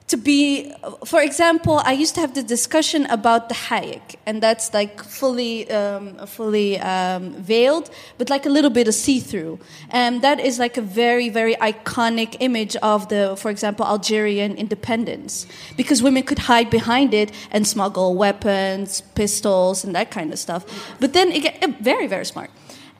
[0.09, 0.73] to be,
[1.05, 5.69] for example, I used to have the discussion about the haik, and that's like fully,
[5.69, 9.59] um, fully um, veiled, but like a little bit of see-through,
[9.91, 15.45] and that is like a very, very iconic image of the, for example, Algerian independence,
[15.77, 20.65] because women could hide behind it and smuggle weapons, pistols, and that kind of stuff.
[20.99, 22.49] But then again, very, very smart.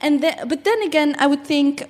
[0.00, 1.88] And but then again, I would think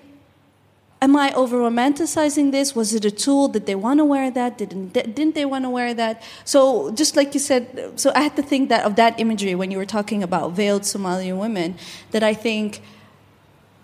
[1.02, 2.74] am I over romanticizing this?
[2.74, 3.48] Was it a tool?
[3.48, 4.58] Did they want to wear that?
[4.58, 6.22] Didn't didn't they want to wear that?
[6.44, 9.70] So just like you said, so I had to think that of that imagery when
[9.70, 11.76] you were talking about veiled Somalian women.
[12.10, 12.82] That I think,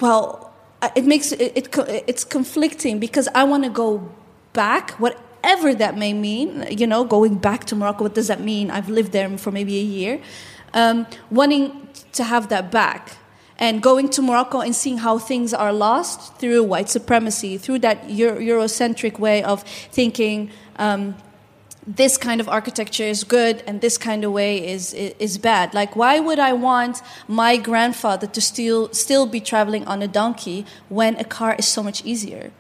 [0.01, 0.53] well,
[0.95, 1.68] it makes it, it
[2.07, 4.09] it's conflicting because I want to go
[4.53, 6.66] back, whatever that may mean.
[6.70, 8.05] You know, going back to Morocco.
[8.05, 8.70] What does that mean?
[8.70, 10.20] I've lived there for maybe a year.
[10.74, 13.16] Um, wanting to have that back
[13.59, 18.11] and going to Morocco and seeing how things are lost through white supremacy, through that
[18.11, 20.50] Euro- Eurocentric way of thinking.
[20.76, 21.14] Um,
[21.86, 25.72] this kind of architecture is good and this kind of way is, is, bad.
[25.72, 30.66] Like, why would I want my grandfather to still, still be traveling on a donkey
[30.88, 32.50] when a car is so much easier?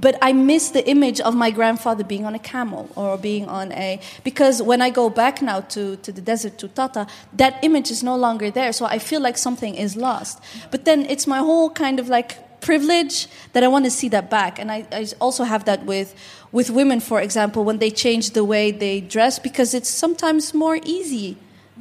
[0.00, 3.72] But I miss the image of my grandfather being on a camel or being on
[3.72, 7.90] a because when I go back now to, to the desert to Tata, that image
[7.90, 8.72] is no longer there.
[8.72, 10.42] So I feel like something is lost.
[10.70, 14.28] But then it's my whole kind of like privilege that I want to see that
[14.28, 14.58] back.
[14.58, 16.14] And I, I also have that with
[16.52, 20.78] with women, for example, when they change the way they dress because it's sometimes more
[20.84, 21.36] easy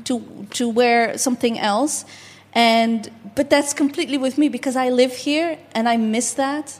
[0.05, 2.05] to to wear something else.
[2.53, 6.80] And but that's completely with me because I live here and I miss that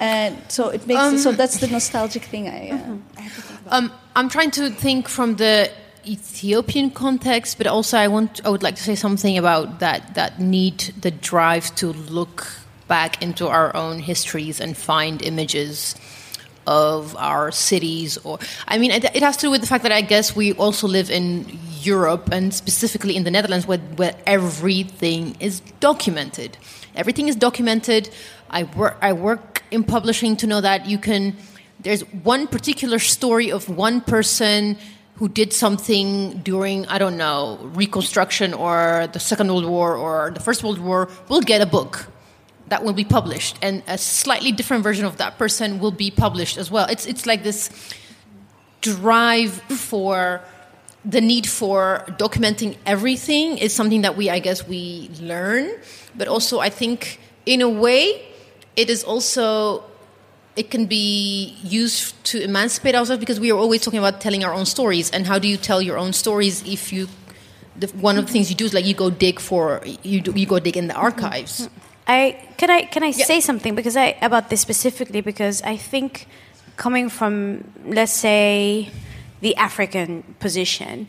[0.00, 2.70] and so it makes um, so that's the nostalgic thing I.
[2.70, 3.68] Uh, mm-hmm.
[3.68, 5.70] I um, I'm trying to think from the
[6.06, 10.40] Ethiopian context, but also I want I would like to say something about that that
[10.40, 12.46] need, the drive to look
[12.88, 15.94] back into our own histories and find images
[16.66, 18.38] of our cities or
[18.68, 20.86] i mean it, it, has to do with the fact that i guess we also
[20.86, 21.46] live in
[21.80, 26.58] europe and specifically in the netherlands where, where everything is documented
[26.94, 28.10] everything is documented
[28.50, 31.36] i work i work in publishing to know that you can
[31.80, 34.76] there's one particular story of one person
[35.16, 40.40] who did something during i don't know reconstruction or the second world war or the
[40.40, 42.10] first world war will get a book
[42.70, 43.58] that will be published.
[43.60, 46.86] And a slightly different version of that person will be published as well.
[46.86, 47.68] It's it's like this
[48.80, 50.40] drive for
[51.04, 55.68] the need for documenting everything is something that we i guess we learn.
[56.16, 58.22] But also i think in a way
[58.80, 59.84] it is also
[60.56, 64.52] it can be used to emancipate ourselves because we are always talking about telling our
[64.52, 65.10] own stories.
[65.10, 67.08] And how do you tell your own stories if you
[67.76, 70.46] the, one of the things you do is like you go dig for you you
[70.46, 71.04] go dig in the mm-hmm.
[71.04, 71.68] archives.
[72.06, 73.24] I can i can i yeah.
[73.24, 73.74] say something?
[73.74, 76.26] Because i about this specifically because i think
[76.76, 78.90] coming from let's say
[79.40, 81.08] the african position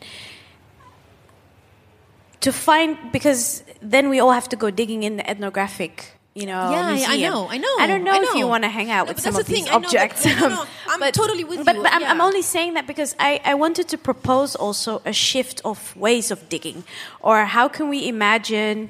[2.41, 6.71] to find because then we all have to go digging in the ethnographic you know,
[6.71, 7.11] yeah, museum.
[7.11, 7.75] I know, I know.
[7.79, 8.23] I don't know, know.
[8.23, 9.73] if you want to hang out no, with some of these thing.
[9.73, 10.25] objects.
[10.25, 11.83] Know, but, no, no, I'm but, totally with but, you.
[11.83, 12.11] But I'm, yeah.
[12.11, 16.31] I'm, only saying that because I, I wanted to propose also a shift of ways
[16.31, 16.85] of digging,
[17.19, 18.89] or how can we imagine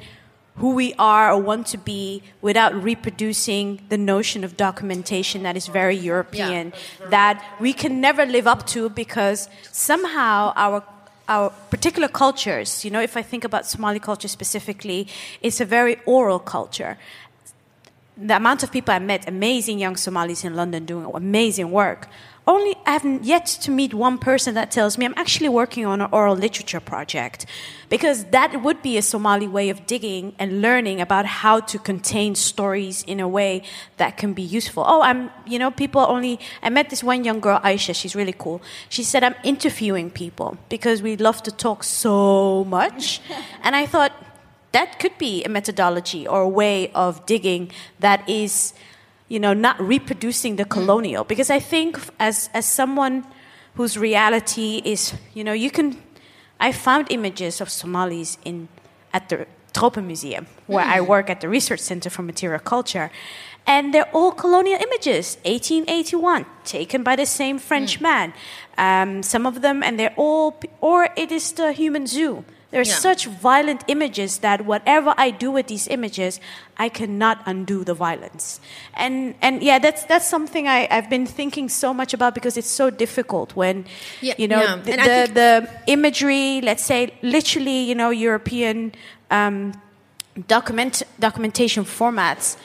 [0.57, 5.67] who we are or want to be without reproducing the notion of documentation that is
[5.67, 7.07] very European, yeah.
[7.09, 10.83] that we can never live up to because somehow our
[11.27, 15.07] our particular cultures, you know, if I think about Somali culture specifically,
[15.41, 16.97] it's a very oral culture
[18.17, 22.07] the amount of people I met, amazing young Somalis in London doing amazing work.
[22.47, 26.01] Only I haven't yet to meet one person that tells me I'm actually working on
[26.01, 27.45] an oral literature project,
[27.87, 32.33] because that would be a Somali way of digging and learning about how to contain
[32.33, 33.61] stories in a way
[33.97, 34.83] that can be useful.
[34.87, 36.39] Oh, I'm, you know, people only.
[36.63, 37.93] I met this one young girl, Aisha.
[37.93, 38.59] She's really cool.
[38.89, 43.21] She said I'm interviewing people because we love to talk so much,
[43.63, 44.13] and I thought
[44.71, 48.73] that could be a methodology or a way of digging that is,
[49.27, 51.23] you know, not reproducing the colonial.
[51.23, 53.25] Because I think as as someone
[53.75, 56.01] whose reality is, you know, you can.
[56.59, 58.67] I found images of Somalis in
[59.13, 63.11] at the Tropen Museum, where I work at the Research Center for Material Culture.
[63.67, 68.33] And they're all colonial images, 1881, taken by the same French man.
[68.77, 72.43] Um, some of them, and they're all, or it is the human zoo.
[72.71, 72.99] There's Yeah.
[72.99, 76.39] such violent images that whatever I do with these images,
[76.77, 78.59] I cannot undo the violence.
[78.93, 82.71] And and yeah, that's that's something I, I've been thinking so much about because it's
[82.71, 83.85] so difficult when
[84.21, 84.75] Yeah, you know yeah.
[84.77, 88.93] the, the, the imagery, let's say literally, you know, European
[89.29, 89.73] um,
[90.47, 92.55] document documentation formats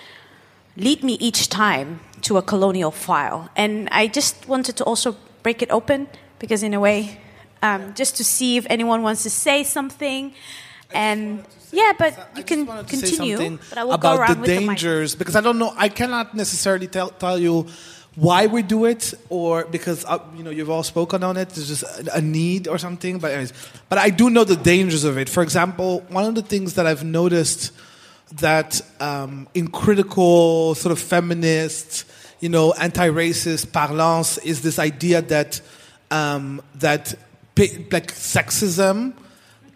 [0.76, 3.48] lead me each time to a colonial file.
[3.56, 6.06] And I just wanted to also break it open
[6.38, 7.18] because, in a way,
[7.66, 10.32] um, just to see if anyone wants to say something.
[10.92, 13.58] And yeah, but you can wanted to say continue.
[13.68, 15.72] But I will about go the with the dangers because I don't know.
[15.76, 17.66] I cannot necessarily tell, tell you
[18.14, 21.50] why we do it, or because uh, you know you've all spoken on it.
[21.50, 23.18] There's just a, a need or something.
[23.18, 23.52] But anyways,
[23.88, 25.28] but I do know the dangers of it.
[25.28, 27.72] For example, one of the things that I've noticed
[28.36, 32.04] that um, in critical sort of feminist,
[32.40, 35.60] you know, anti-racist parlance is this idea that
[36.10, 37.14] um, that
[37.56, 39.14] like sexism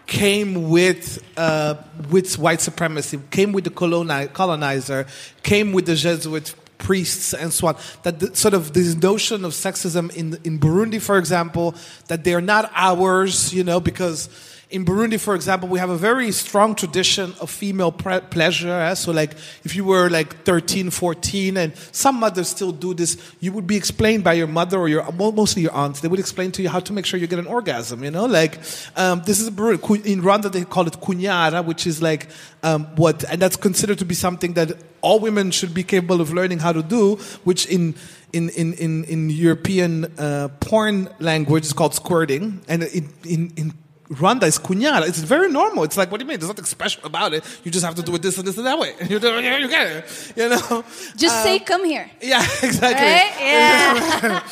[0.06, 1.76] came with uh,
[2.10, 5.06] with white supremacy, came with the coloni- colonizer,
[5.42, 7.76] came with the Jesuit priests and so on.
[8.02, 11.74] That the, sort of this notion of sexism in in Burundi, for example,
[12.08, 14.28] that they're not ours, you know, because
[14.70, 18.70] in Burundi, for example, we have a very strong tradition of female pleasure.
[18.70, 18.94] eh?
[18.94, 19.32] So, like,
[19.64, 23.76] if you were like 13, 14, and some mothers still do this, you would be
[23.76, 25.96] explained by your mother or your mo- mostly your aunt.
[25.96, 28.04] They would explain to you how to make sure you get an orgasm.
[28.04, 28.58] You know, like
[28.96, 30.06] um, this is Burundi.
[30.06, 32.28] In Rwanda, they call it kunyara, which is like
[32.62, 36.32] um, what, and that's considered to be something that all women should be capable of
[36.32, 37.94] learning how to do, which in
[38.32, 43.74] in, in, in, in European uh, porn language is called squirting, and in, in, in
[44.10, 45.06] Rwanda is kunyara.
[45.08, 45.84] It's very normal.
[45.84, 46.40] It's like, what do you mean?
[46.40, 47.44] There's nothing special about it.
[47.62, 48.94] You just have to do it this and this and that way.
[49.08, 50.32] You do you get it.
[50.36, 50.84] You know?
[51.16, 52.10] Just say, come here.
[52.20, 53.06] Yeah, exactly.
[53.06, 53.32] Right?
[53.40, 54.42] Yeah.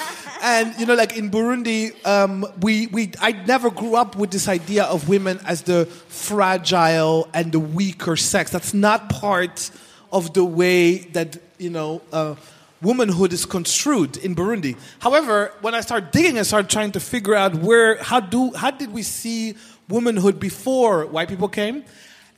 [0.41, 4.47] And you know, like in Burundi, um, we we I never grew up with this
[4.47, 8.53] idea of women as the fragile and the weaker sex.
[8.53, 9.73] That's not part
[10.13, 12.03] of the way that you know.
[12.13, 12.37] Uh,
[12.81, 14.77] Womanhood is construed in Burundi.
[15.01, 18.71] However, when I started digging, I started trying to figure out where, how do, how
[18.71, 19.55] did we see
[19.89, 21.85] womanhood before white people came?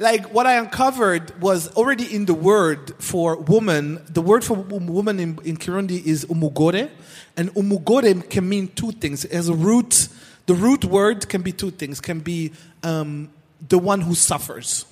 [0.00, 4.02] like what I uncovered was already in the word for woman.
[4.08, 6.90] The word for woman in, in Kirundi is umugore,
[7.36, 9.30] and umugore can mean two things.
[9.30, 10.08] Has a root.
[10.46, 12.00] The root word can be two things.
[12.00, 12.52] Can be
[12.82, 13.30] um,
[13.68, 14.86] the one who suffers,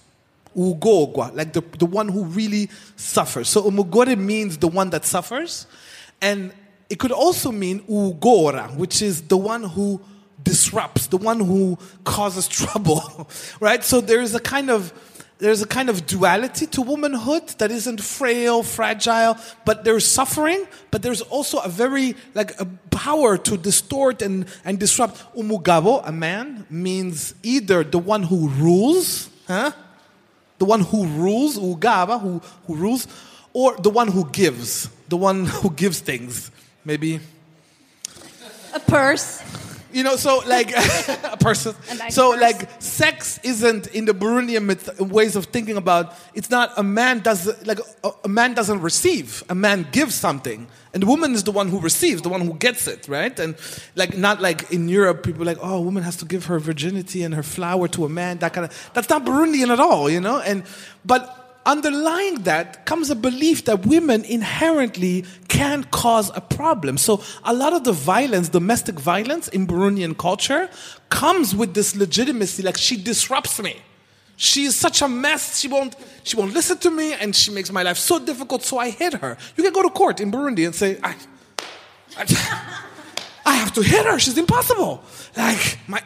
[0.58, 3.48] ugogwa, like the, the one who really suffers.
[3.48, 5.66] So umugore means the one that suffers,
[6.20, 6.52] and
[6.90, 10.00] it could also mean ugora, which is the one who
[10.42, 13.28] disrupts, the one who causes trouble,
[13.60, 13.84] right?
[13.84, 14.92] So there is a kind of
[15.38, 21.02] there's a kind of duality to womanhood that isn't frail, fragile, but there's suffering, but
[21.02, 25.16] there's also a very like a power to distort and, and disrupt.
[25.36, 29.70] Umugabo, a man, means either the one who rules, huh?
[30.58, 33.06] The one who rules, ugaba, who, who rules,
[33.52, 36.50] or the one who gives, the one who gives things.
[36.84, 37.20] Maybe
[38.74, 39.42] A purse.
[39.92, 40.70] you know, so like
[41.24, 41.74] a person.
[41.96, 42.40] nice so purse.
[42.40, 46.14] like sex isn't in the Burundian myth, ways of thinking about.
[46.34, 49.42] It's not a man does like a, a man doesn't receive.
[49.48, 52.54] A man gives something, and the woman is the one who receives, the one who
[52.54, 53.38] gets it, right?
[53.38, 53.56] And
[53.94, 57.22] like not like in Europe, people like, oh, a woman has to give her virginity
[57.22, 58.38] and her flower to a man.
[58.38, 60.40] That kind of that's not Burundian at all, you know.
[60.40, 60.64] And
[61.04, 66.96] but underlying that comes a belief that women inherently can cause a problem.
[66.96, 70.70] So a lot of the violence, domestic violence in Burundian culture,
[71.10, 72.62] comes with this legitimacy.
[72.62, 73.76] Like she disrupts me.
[74.40, 75.58] She is such a mess.
[75.58, 75.96] She won't.
[76.22, 78.62] She won't listen to me, and she makes my life so difficult.
[78.62, 79.36] So I hit her.
[79.56, 81.16] You can go to court in Burundi and say, I,
[82.16, 82.24] I,
[83.44, 84.16] I have to hit her.
[84.20, 85.02] She's impossible.
[85.36, 86.00] Like my,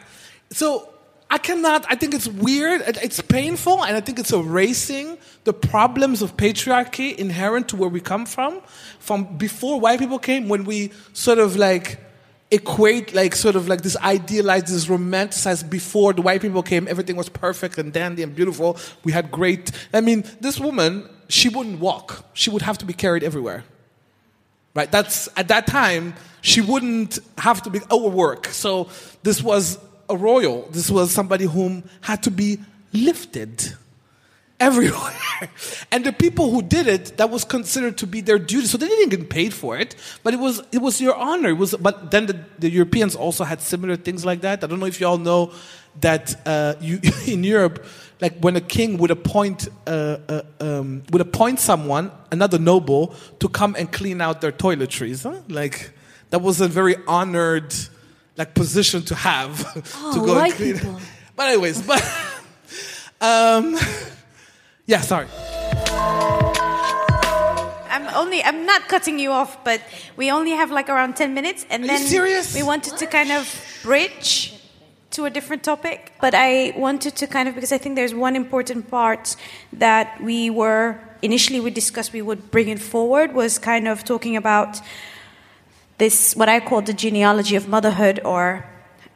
[0.51, 0.89] so
[1.29, 1.85] I cannot.
[1.91, 2.81] I think it's weird.
[2.87, 8.01] It's painful, and I think it's erasing the problems of patriarchy inherent to where we
[8.01, 8.63] come from,
[8.99, 10.49] from before white people came.
[10.49, 11.99] When we sort of like
[12.53, 15.69] equate, like sort of like this idealized, this romanticized.
[15.69, 18.77] Before the white people came, everything was perfect and dandy and beautiful.
[19.03, 19.73] We had great.
[19.93, 22.25] I mean, this woman, she wouldn't walk.
[22.35, 23.65] She would have to be carried everywhere
[24.75, 28.89] right that's at that time she wouldn't have to be overwork so
[29.23, 32.59] this was a royal this was somebody whom had to be
[32.93, 33.75] lifted
[34.63, 35.13] everywhere.
[35.93, 38.67] and the people who did it, that was considered to be their duty.
[38.67, 41.51] So they didn't get paid for it, but it was it was your honor.
[41.51, 44.63] It was, but then the, the Europeans also had similar things like that.
[44.65, 45.53] I don't know if you all know
[46.01, 47.85] that uh, you, in Europe,
[48.21, 53.49] like when a king would appoint uh, uh, um, would appoint someone, another noble, to
[53.49, 55.25] come and clean out their toiletries.
[55.25, 55.41] Huh?
[55.49, 55.93] Like
[56.31, 57.75] that was a very honored
[58.37, 59.61] like position to have
[59.97, 60.75] Oh, to go and clean.
[60.79, 61.01] people.
[61.37, 62.01] But anyways, but
[63.21, 63.77] um,
[64.87, 65.27] yeah, sorry.
[67.91, 69.81] I'm only I'm not cutting you off, but
[70.17, 73.47] we only have like around 10 minutes and Are then we wanted to kind of
[73.83, 74.55] bridge
[75.13, 76.13] to a different topic.
[76.21, 79.37] But I wanted to kind of because I think there's one important part
[79.73, 84.37] that we were initially we discussed we would bring it forward was kind of talking
[84.37, 84.81] about
[85.99, 88.65] this what I call the genealogy of motherhood or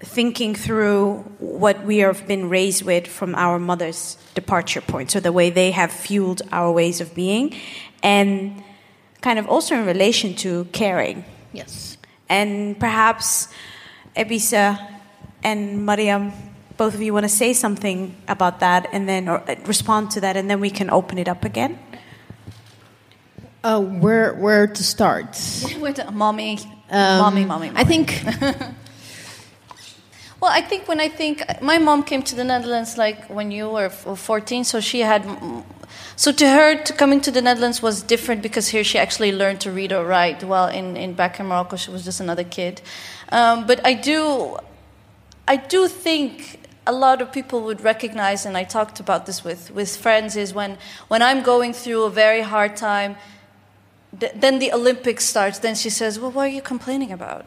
[0.00, 5.32] thinking through what we have been raised with from our mother's departure point so the
[5.32, 7.54] way they have fueled our ways of being
[8.02, 8.62] and
[9.22, 11.96] kind of also in relation to caring Yes.
[12.28, 13.48] and perhaps
[14.14, 14.76] Ebissé
[15.42, 16.32] and Mariam
[16.76, 20.20] both of you want to say something about that and then or uh, respond to
[20.20, 21.78] that and then we can open it up again
[23.64, 25.34] Uh, where where to start?
[25.80, 26.58] With uh, mommy,
[26.90, 28.22] Um, mommy, mommy, I think
[30.46, 33.68] Well, I think when I think my mom came to the Netherlands like when you
[33.68, 35.26] were 14, so she had.
[36.14, 39.60] So to her, to coming to the Netherlands was different because here she actually learned
[39.62, 40.44] to read or write.
[40.44, 42.80] While in, in back in Morocco, she was just another kid.
[43.30, 44.56] Um, but I do,
[45.48, 49.72] I do think a lot of people would recognize, and I talked about this with,
[49.72, 50.78] with friends, is when,
[51.08, 53.16] when I'm going through a very hard time,
[54.20, 55.58] th- then the Olympics starts.
[55.58, 57.46] Then she says, "Well, what are you complaining about?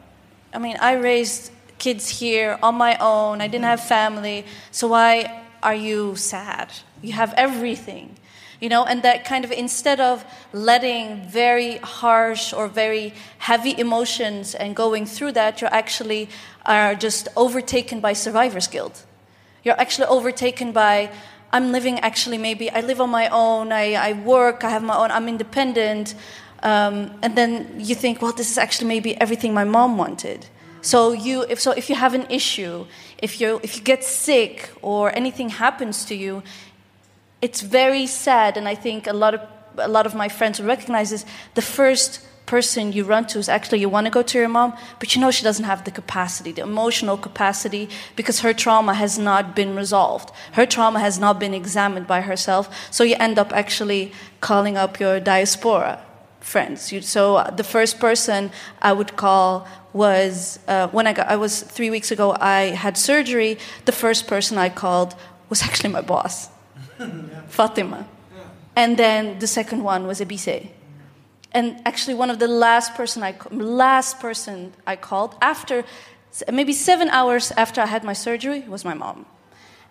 [0.53, 3.41] I mean, I raised kids here on my own.
[3.41, 6.72] I didn't have family, so why are you sad?
[7.01, 8.15] You have everything."
[8.61, 14.53] You know, and that kind of instead of letting very harsh or very heavy emotions
[14.53, 16.27] and going through that, you actually
[16.65, 19.06] are just overtaken by survivor's guilt.
[19.64, 21.10] You're actually overtaken by,
[21.53, 24.97] I'm living actually maybe, I live on my own, I, I work, I have my
[24.97, 26.15] own, I'm independent.
[26.61, 30.45] Um, and then you think, well, this is actually maybe everything my mom wanted.
[30.81, 32.85] So you, if so, if you have an issue,
[33.18, 36.43] if you if you get sick or anything happens to you,
[37.41, 38.57] it's very sad.
[38.57, 39.41] And I think a lot of
[39.77, 41.26] a lot of my friends recognize this.
[41.56, 44.73] The first person you run to is actually you want to go to your mom,
[44.99, 49.19] but you know she doesn't have the capacity, the emotional capacity, because her trauma has
[49.19, 50.31] not been resolved.
[50.53, 52.65] Her trauma has not been examined by herself.
[52.89, 54.11] So you end up actually
[54.41, 55.99] calling up your diaspora
[56.40, 56.94] friends.
[57.06, 58.52] So uh, the first person
[58.82, 62.36] I would call was uh, when I got, I was three weeks ago.
[62.40, 63.57] I had surgery.
[63.86, 65.16] The first person I called
[65.49, 66.49] was actually my boss,
[67.48, 68.07] Fatima,
[68.76, 70.70] and then the second one was Ebissé.
[71.52, 75.84] And actually, one of the last person I last person I called after
[76.52, 79.26] maybe seven hours after I had my surgery was my mom.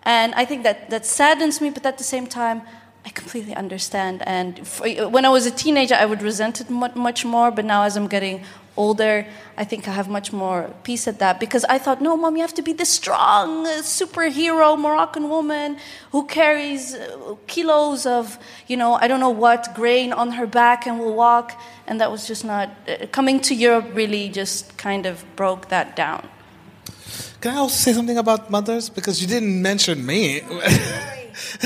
[0.05, 2.63] And I think that that saddens me, but at the same time,
[3.07, 4.23] I completely understand.
[4.27, 4.81] And f
[5.15, 7.51] when I was a teenager, I would resent it much, more.
[7.51, 8.45] But now, as I'm getting
[8.77, 9.27] older,
[9.57, 12.43] I think I have much more peace at that because I thought, no, mom, you
[12.43, 15.79] have to be the strong uh, superhero Moroccan woman
[16.13, 18.39] who carries uh, kilos of,
[18.69, 21.61] you know, I don't know what grain on her back and will walk.
[21.87, 23.87] And that was just not uh, coming to Europe.
[23.95, 26.29] Really, just kind of broke that down.
[27.41, 28.89] Can I also say something about mothers?
[28.91, 30.43] Because you didn't mention me.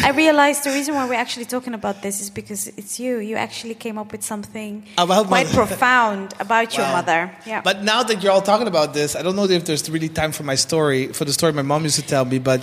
[0.02, 3.18] I realized the reason why we're actually talking about this is because it's you.
[3.18, 6.92] You actually came up with something About quite profound about your Wow.
[6.96, 7.30] mother.
[7.46, 7.60] Yeah.
[7.62, 10.32] But now that you're all talking about this, I don't know if there's really time
[10.32, 12.60] for my story, for the story my mom used to tell me, but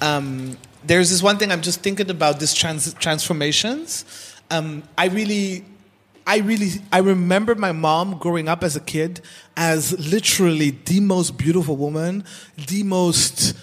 [0.00, 4.04] um, there's this one thing I'm just thinking about this trans- transformations.
[4.50, 5.64] Um, I really,
[6.26, 9.20] I really, I remember my mom growing up as a kid
[9.56, 12.24] as literally the most beautiful woman,
[12.68, 13.54] the most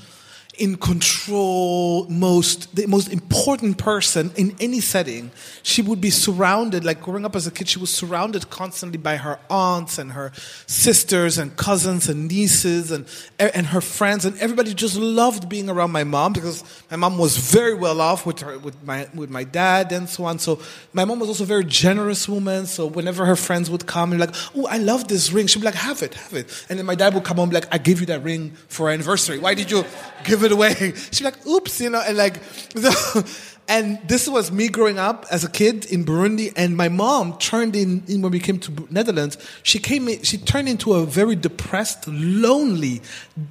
[0.60, 5.32] in control, most the most important person in any setting.
[5.64, 9.18] She would be surrounded, like growing up as a kid, she was surrounded constantly by
[9.18, 10.32] her aunts and her
[10.68, 13.06] sisters and cousins and nieces and
[13.40, 17.38] and her friends, and everybody just loved being around my mom because my mom was
[17.38, 20.40] very well off with her with my with my dad and so on.
[20.40, 20.60] So
[20.94, 22.66] my mom was also a very generous woman.
[22.66, 25.66] So whenever her friends would come and like, oh, I love this ring, she'd be
[25.66, 26.66] like, have it, have it.
[26.70, 28.94] And then my dad would come home like, I gave you that ring for our
[28.94, 29.40] anniversary.
[29.40, 29.86] Why did you
[30.24, 30.94] give it away?
[31.12, 32.44] She'd be like, oops, you know, and like,
[32.76, 33.24] so,
[33.68, 37.76] and this was me growing up as a kid in Burundi, and my mom turned
[37.76, 39.38] in, in when we came to Netherlands.
[39.62, 43.02] She came, in, she turned into a very depressed, lonely,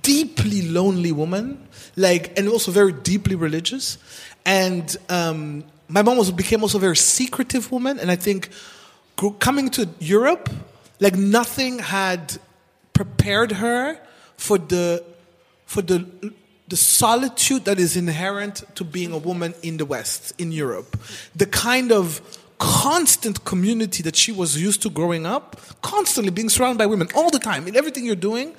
[0.02, 3.96] deeply lonely woman, like, and also very deeply religious.
[4.44, 8.50] And um, my mom was became also a very secretive woman, and I think
[9.16, 10.50] gr- coming to Europe,
[11.00, 12.38] like nothing had
[12.92, 14.00] prepared her
[14.36, 15.04] for the
[15.64, 16.06] for the
[16.68, 20.98] the solitude that is inherent to being a woman in the West, in Europe.
[21.34, 22.20] The kind of
[22.58, 27.30] constant community that she was used to growing up, constantly being surrounded by women all
[27.30, 28.54] the time in everything you're doing.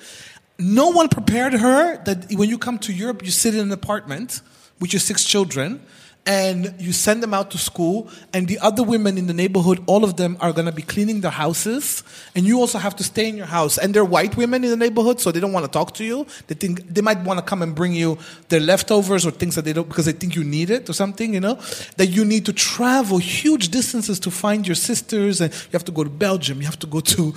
[0.58, 4.40] No one prepared her that when you come to Europe, you sit in an apartment
[4.80, 5.80] with your six children
[6.26, 10.04] and you send them out to school and the other women in the neighborhood all
[10.04, 12.02] of them are going to be cleaning their houses
[12.34, 13.78] and you also have to stay in your house.
[13.78, 16.26] And they're white women in the neighborhood so they don't want to talk to you.
[16.46, 18.18] They think they might want to come and bring you
[18.48, 21.32] their leftovers or things that they don't because they think you need it or something
[21.32, 21.54] you know?
[21.96, 25.92] That you need to travel huge distances to find your sisters and you have to
[25.92, 27.34] go to belgium you have to go to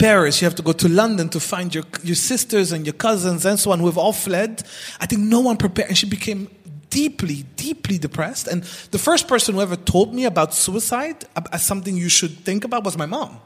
[0.00, 3.44] Paris, you have to go to London to find your, your sisters and your cousins
[3.44, 4.62] and so on who have all fled.
[4.98, 6.48] I think no one prepared, and she became
[6.90, 8.46] deeply, deeply depressed.
[8.46, 12.64] And the first person who ever told me about suicide as something you should think
[12.64, 13.40] about was my mom.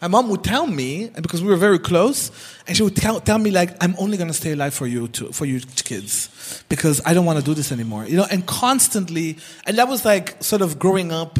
[0.00, 2.30] My mom would tell me, and because we were very close,
[2.66, 5.30] and she would tell, tell me like, "I'm only gonna stay alive for you, to,
[5.32, 9.36] for you kids, because I don't want to do this anymore." You know, and constantly,
[9.66, 11.38] and that was like sort of growing up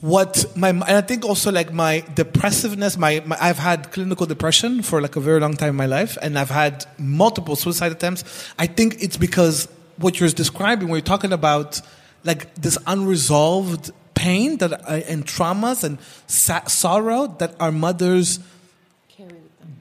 [0.00, 2.96] what my and I think also like my depressiveness.
[2.96, 6.18] My, my, I've had clinical depression for like a very long time in my life,
[6.20, 8.24] and I've had multiple suicide attempts.
[8.58, 9.68] I think it's because
[9.98, 11.80] what you're describing, when you're talking about
[12.24, 18.40] like this unresolved pain that uh, and traumas and sa- sorrow that our mothers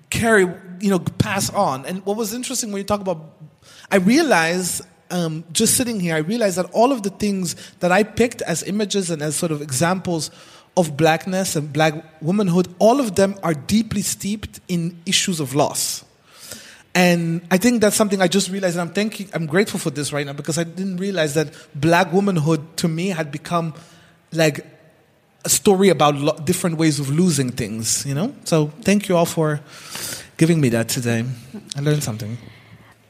[0.09, 0.45] carry,
[0.79, 1.85] you know, pass on.
[1.85, 3.33] And what was interesting when you talk about,
[3.91, 8.03] I realized um, just sitting here, I realized that all of the things that I
[8.03, 10.31] picked as images and as sort of examples
[10.75, 16.03] of blackness and black womanhood, all of them are deeply steeped in issues of loss.
[16.97, 20.11] And I think that's something I just realized, and I'm thanking, I'm grateful for this
[20.11, 23.75] right now because I didn't realize that black womanhood to me had become
[24.33, 24.65] like
[25.45, 28.33] a story about lo- different ways of losing things, you know?
[28.45, 29.61] So thank you all for
[30.37, 31.23] giving me that today.
[31.75, 32.35] I learned something.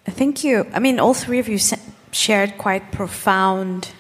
[0.06, 0.68] Thank you.
[0.74, 1.58] I mean, all three of you
[2.12, 3.92] shared quite profound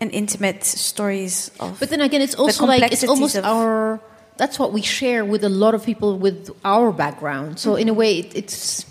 [0.00, 1.78] and intimate stories of.
[1.78, 4.00] But then again, it's also like it's almost our.
[4.36, 7.60] That's what we share with a lot of people with our background.
[7.60, 8.86] So in a way, it, it's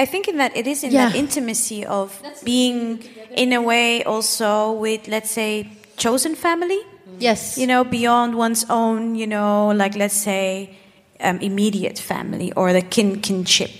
[0.00, 1.10] I think in that it is in yeah.
[1.10, 2.08] that intimacy of
[2.42, 3.04] being
[3.36, 5.68] in a way also with let's say
[5.98, 6.80] chosen family.
[7.18, 7.58] Yes.
[7.58, 10.74] You know, beyond one's own, you know, like let's say
[11.20, 13.72] um, immediate family or the kin kinship,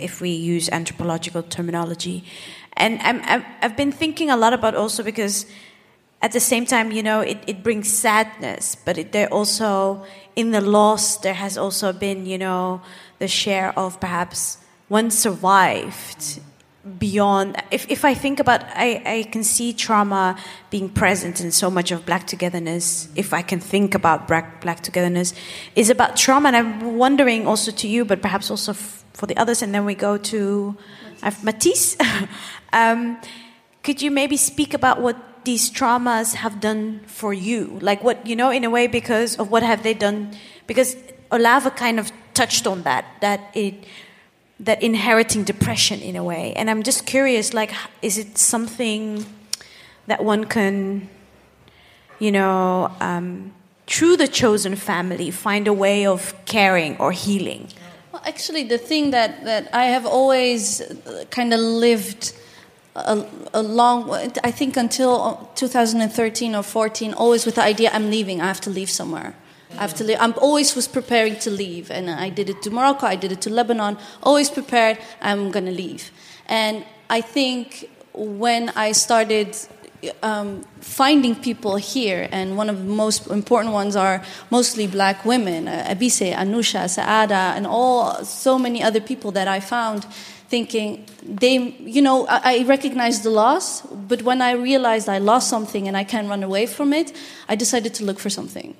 [0.00, 2.24] if we use anthropological terminology.
[2.72, 5.44] And I'm, i have been thinking a lot about also because
[6.22, 10.52] at the same time, you know, it, it brings sadness, but it, there also, in
[10.52, 12.80] the loss, there has also been, you know,
[13.18, 14.56] the share of perhaps
[14.88, 16.40] one survived
[17.00, 20.38] beyond if, if i think about I, I can see trauma
[20.70, 24.82] being present in so much of black togetherness if i can think about black, black
[24.82, 25.34] togetherness
[25.74, 26.48] is about trauma.
[26.48, 29.84] And i'm wondering also to you but perhaps also f- for the others and then
[29.84, 30.76] we go to
[31.22, 31.96] uh, matisse.
[32.72, 33.18] Um,
[33.82, 37.78] could you maybe speak about what these traumas have done for you?
[37.80, 40.36] Like what you know in a way because of what have they done?
[40.66, 40.94] Because
[41.30, 43.86] Olave kind of touched on that that it
[44.58, 46.52] that inheriting depression in a way.
[46.54, 47.72] And I'm just curious, like,
[48.02, 49.26] is it something
[50.06, 51.08] that one can,
[52.18, 53.52] you know, um,
[53.86, 57.68] through the chosen family, find a way of caring or healing?
[58.12, 62.32] Well, actually, the thing that, that I have always uh, kind of lived
[62.96, 64.10] a, a, long,
[64.42, 68.70] I think until 2013 or 14, always with the idea I'm leaving, I have to
[68.70, 69.34] leave somewhere.
[69.76, 70.18] I have to leave.
[70.20, 73.06] I'm always was preparing to leave, and I did it to Morocco.
[73.06, 73.98] I did it to Lebanon.
[74.22, 74.98] Always prepared.
[75.20, 76.10] I'm gonna leave,
[76.46, 79.56] and I think when I started
[80.22, 85.68] um, finding people here, and one of the most important ones are mostly black women,
[85.68, 90.06] uh, Ebissé, Anousha, Saada, and all so many other people that I found
[90.48, 95.48] thinking they you know I, I recognized the loss but when i realized i lost
[95.48, 97.12] something and i can't run away from it
[97.48, 98.76] i decided to look for something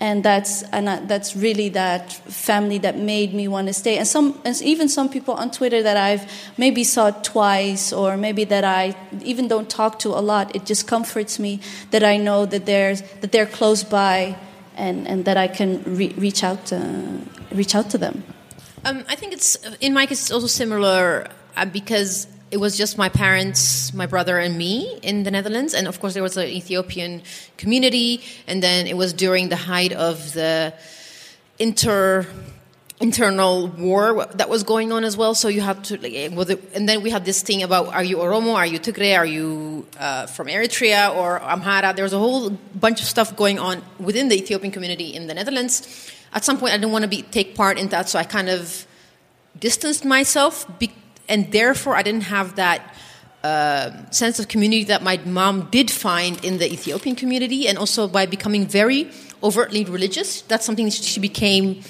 [0.00, 3.98] and that's and that's really that family that made me want to stay.
[3.98, 8.44] And some, and even some people on Twitter that I've maybe saw twice, or maybe
[8.44, 10.56] that I even don't talk to a lot.
[10.56, 11.60] It just comforts me
[11.90, 14.36] that I know that there's that they're close by,
[14.74, 17.20] and and that I can re- reach out to,
[17.52, 18.24] reach out to them.
[18.86, 21.28] Um, I think it's in my case it's also similar
[21.58, 25.72] uh, because it was just my parents, my brother, and me in the Netherlands.
[25.72, 27.22] And of course, there was an Ethiopian
[27.56, 28.22] community.
[28.46, 30.74] And then it was during the height of the
[31.58, 32.26] inter
[33.00, 35.34] internal war that was going on as well.
[35.34, 36.28] So you had to, eh,
[36.74, 39.86] and then we had this thing about are you Oromo, are you Tigray, are you
[39.98, 41.96] uh, from Eritrea or Amhara?
[41.96, 45.34] There was a whole bunch of stuff going on within the Ethiopian community in the
[45.34, 46.12] Netherlands.
[46.34, 48.50] At some point, I didn't want to be take part in that, so I kind
[48.50, 48.86] of
[49.58, 50.66] distanced myself,
[51.30, 52.80] and therefore I didn't have that.
[53.42, 58.06] Uh, sense of community that my mom did find in the Ethiopian community, and also
[58.06, 59.10] by becoming very
[59.42, 60.42] overtly religious.
[60.42, 61.82] That's something she became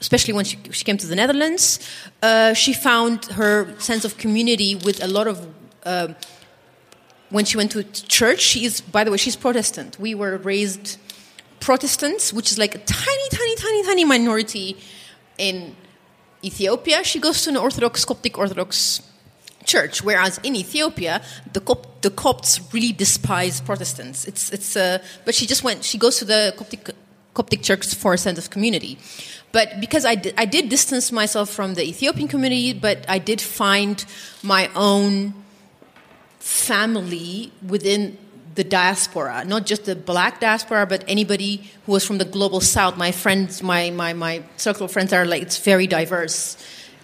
[0.00, 1.80] especially when she, she, came to the Netherlands,
[2.22, 5.46] uh, she found her sense of community with a lot of.
[5.84, 6.08] Uh,
[7.30, 9.98] when she went to church, she is, by the way, she's Protestant.
[10.00, 10.96] We were raised
[11.60, 14.78] Protestants, which is like a tiny, tiny, tiny, tiny minority
[15.36, 15.76] in
[16.42, 17.04] Ethiopia.
[17.04, 19.02] She goes to an Orthodox, Coptic Orthodox
[19.64, 24.24] church, whereas in Ethiopia, the, Cop- the Copts really despise Protestants.
[24.26, 26.90] It's, it's, uh, but she just went, she goes to the Coptic,
[27.34, 28.98] Coptic church for a sense of community.
[29.52, 33.40] But because I did, I did distance myself from the Ethiopian community, but I did
[33.40, 34.04] find
[34.42, 35.34] my own
[36.38, 38.18] family within
[38.58, 42.96] the diaspora, not just the black diaspora, but anybody who was from the global south.
[42.96, 46.56] My friends, my, my, my circle of friends are like, it's very diverse.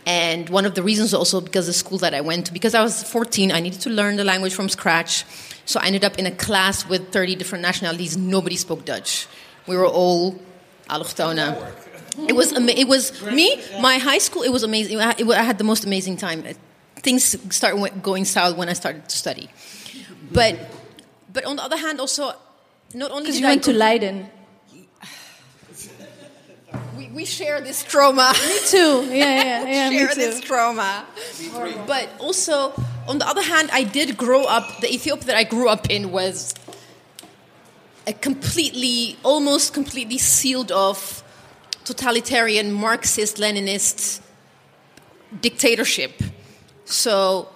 [0.04, 2.82] And one of the reasons also because the school that I went to, because I
[2.82, 5.24] was 14, I needed to learn the language from scratch.
[5.64, 8.16] So I ended up in a class with 30 different nationalities.
[8.16, 9.28] Nobody spoke Dutch.
[9.68, 10.34] We were all
[10.90, 11.38] allochtone.
[12.28, 13.62] It was it was me.
[13.80, 14.42] My high school.
[14.42, 15.00] It was amazing.
[15.00, 16.42] I, it, I had the most amazing time.
[16.96, 19.48] Things started going south when I started to study,
[20.32, 20.58] but
[21.34, 22.32] but on the other hand, also
[22.94, 24.30] not only because you went to Leiden.
[26.96, 28.32] We, we share this trauma.
[28.46, 29.04] Me too.
[29.10, 29.90] Yeah, yeah, yeah.
[29.90, 30.20] share me too.
[30.20, 31.04] this trauma.
[31.86, 32.72] But also,
[33.08, 34.80] on the other hand, I did grow up.
[34.80, 36.54] The Ethiopia that I grew up in was
[38.06, 41.24] a completely, almost completely sealed off
[41.84, 44.20] totalitarian Marxist Leninist
[45.40, 46.22] dictatorship.
[46.84, 47.48] So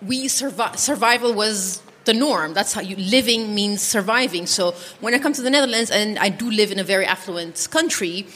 [0.00, 2.54] we survi- survival was the norm.
[2.54, 4.46] That's how you living means surviving.
[4.46, 7.68] So when I come to the Netherlands and I do live in a very affluent
[7.70, 8.26] country,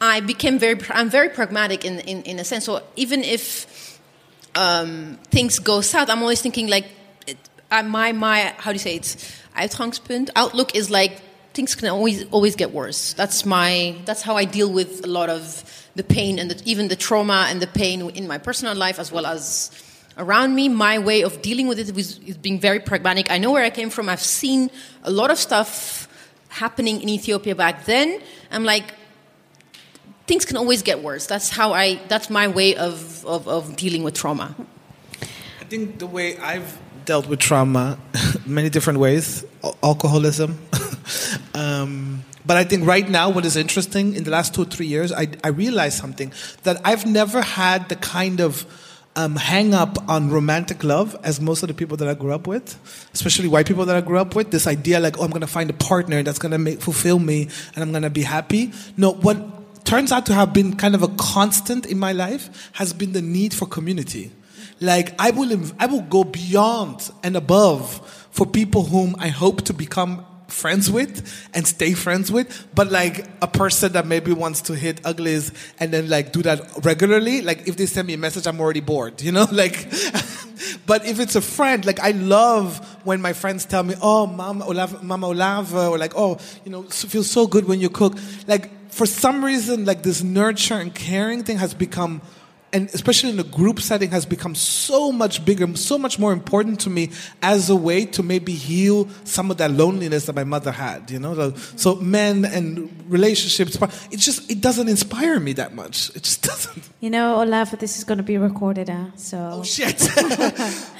[0.00, 2.64] I became very I'm very pragmatic in in, in a sense.
[2.64, 3.44] So even if
[4.54, 6.86] um, things go south, I'm always thinking like
[7.26, 7.36] it,
[7.70, 9.08] uh, my my how do you say it?
[9.56, 11.12] Uitgangspunt outlook is like
[11.52, 13.14] things can always always get worse.
[13.14, 16.88] That's my that's how I deal with a lot of the pain and the, even
[16.88, 19.70] the trauma and the pain in my personal life as well as
[20.20, 20.68] around me.
[20.68, 23.30] My way of dealing with it is, is being very pragmatic.
[23.30, 24.08] I know where I came from.
[24.08, 24.70] I've seen
[25.02, 26.08] a lot of stuff
[26.48, 28.20] happening in Ethiopia back then.
[28.50, 28.94] I'm like,
[30.26, 31.26] things can always get worse.
[31.26, 32.00] That's how I.
[32.08, 34.54] That's my way of of, of dealing with trauma.
[35.60, 37.98] I think the way I've dealt with trauma
[38.46, 39.44] many different ways
[39.82, 40.58] alcoholism
[41.54, 44.86] um, but I think right now, what is interesting in the last two or three
[44.86, 46.32] years, I, I realized something
[46.62, 48.64] that I've never had the kind of
[49.20, 52.46] um, hang up on romantic love as most of the people that I grew up
[52.46, 52.78] with,
[53.12, 54.50] especially white people that I grew up with.
[54.50, 57.18] This idea like, oh, I'm going to find a partner that's going to make fulfill
[57.18, 58.72] me and I'm going to be happy.
[58.96, 62.92] No, what turns out to have been kind of a constant in my life has
[62.92, 64.30] been the need for community.
[64.80, 69.74] Like I will, I will go beyond and above for people whom I hope to
[69.74, 74.74] become friends with and stay friends with, but like a person that maybe wants to
[74.74, 78.46] hit uglies and then like do that regularly, like if they send me a message,
[78.46, 79.46] I'm already bored, you know?
[79.60, 79.90] Like,
[80.86, 84.64] but if it's a friend, like I love when my friends tell me, oh, Mama
[84.64, 88.16] Olave, Mama or like, oh, you know, feels so good when you cook.
[88.46, 92.22] Like, for some reason, like this nurture and caring thing has become
[92.72, 96.80] and especially in a group setting has become so much bigger, so much more important
[96.80, 97.10] to me
[97.42, 101.18] as a way to maybe heal some of that loneliness that my mother had, you
[101.18, 101.34] know?
[101.34, 103.76] So, so men and relationships,
[104.10, 106.10] it just, it doesn't inspire me that much.
[106.10, 106.88] It just doesn't.
[107.00, 109.06] You know, Olave, this is going to be recorded, huh?
[109.16, 109.50] So.
[109.54, 110.08] Oh, shit.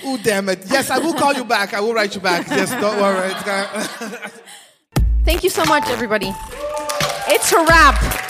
[0.05, 0.65] oh, damn it.
[0.71, 1.75] Yes, I will call you back.
[1.75, 2.49] I will write you back.
[2.49, 3.31] Yes, don't worry.
[5.25, 6.33] Thank you so much, everybody.
[7.29, 8.30] It's a wrap.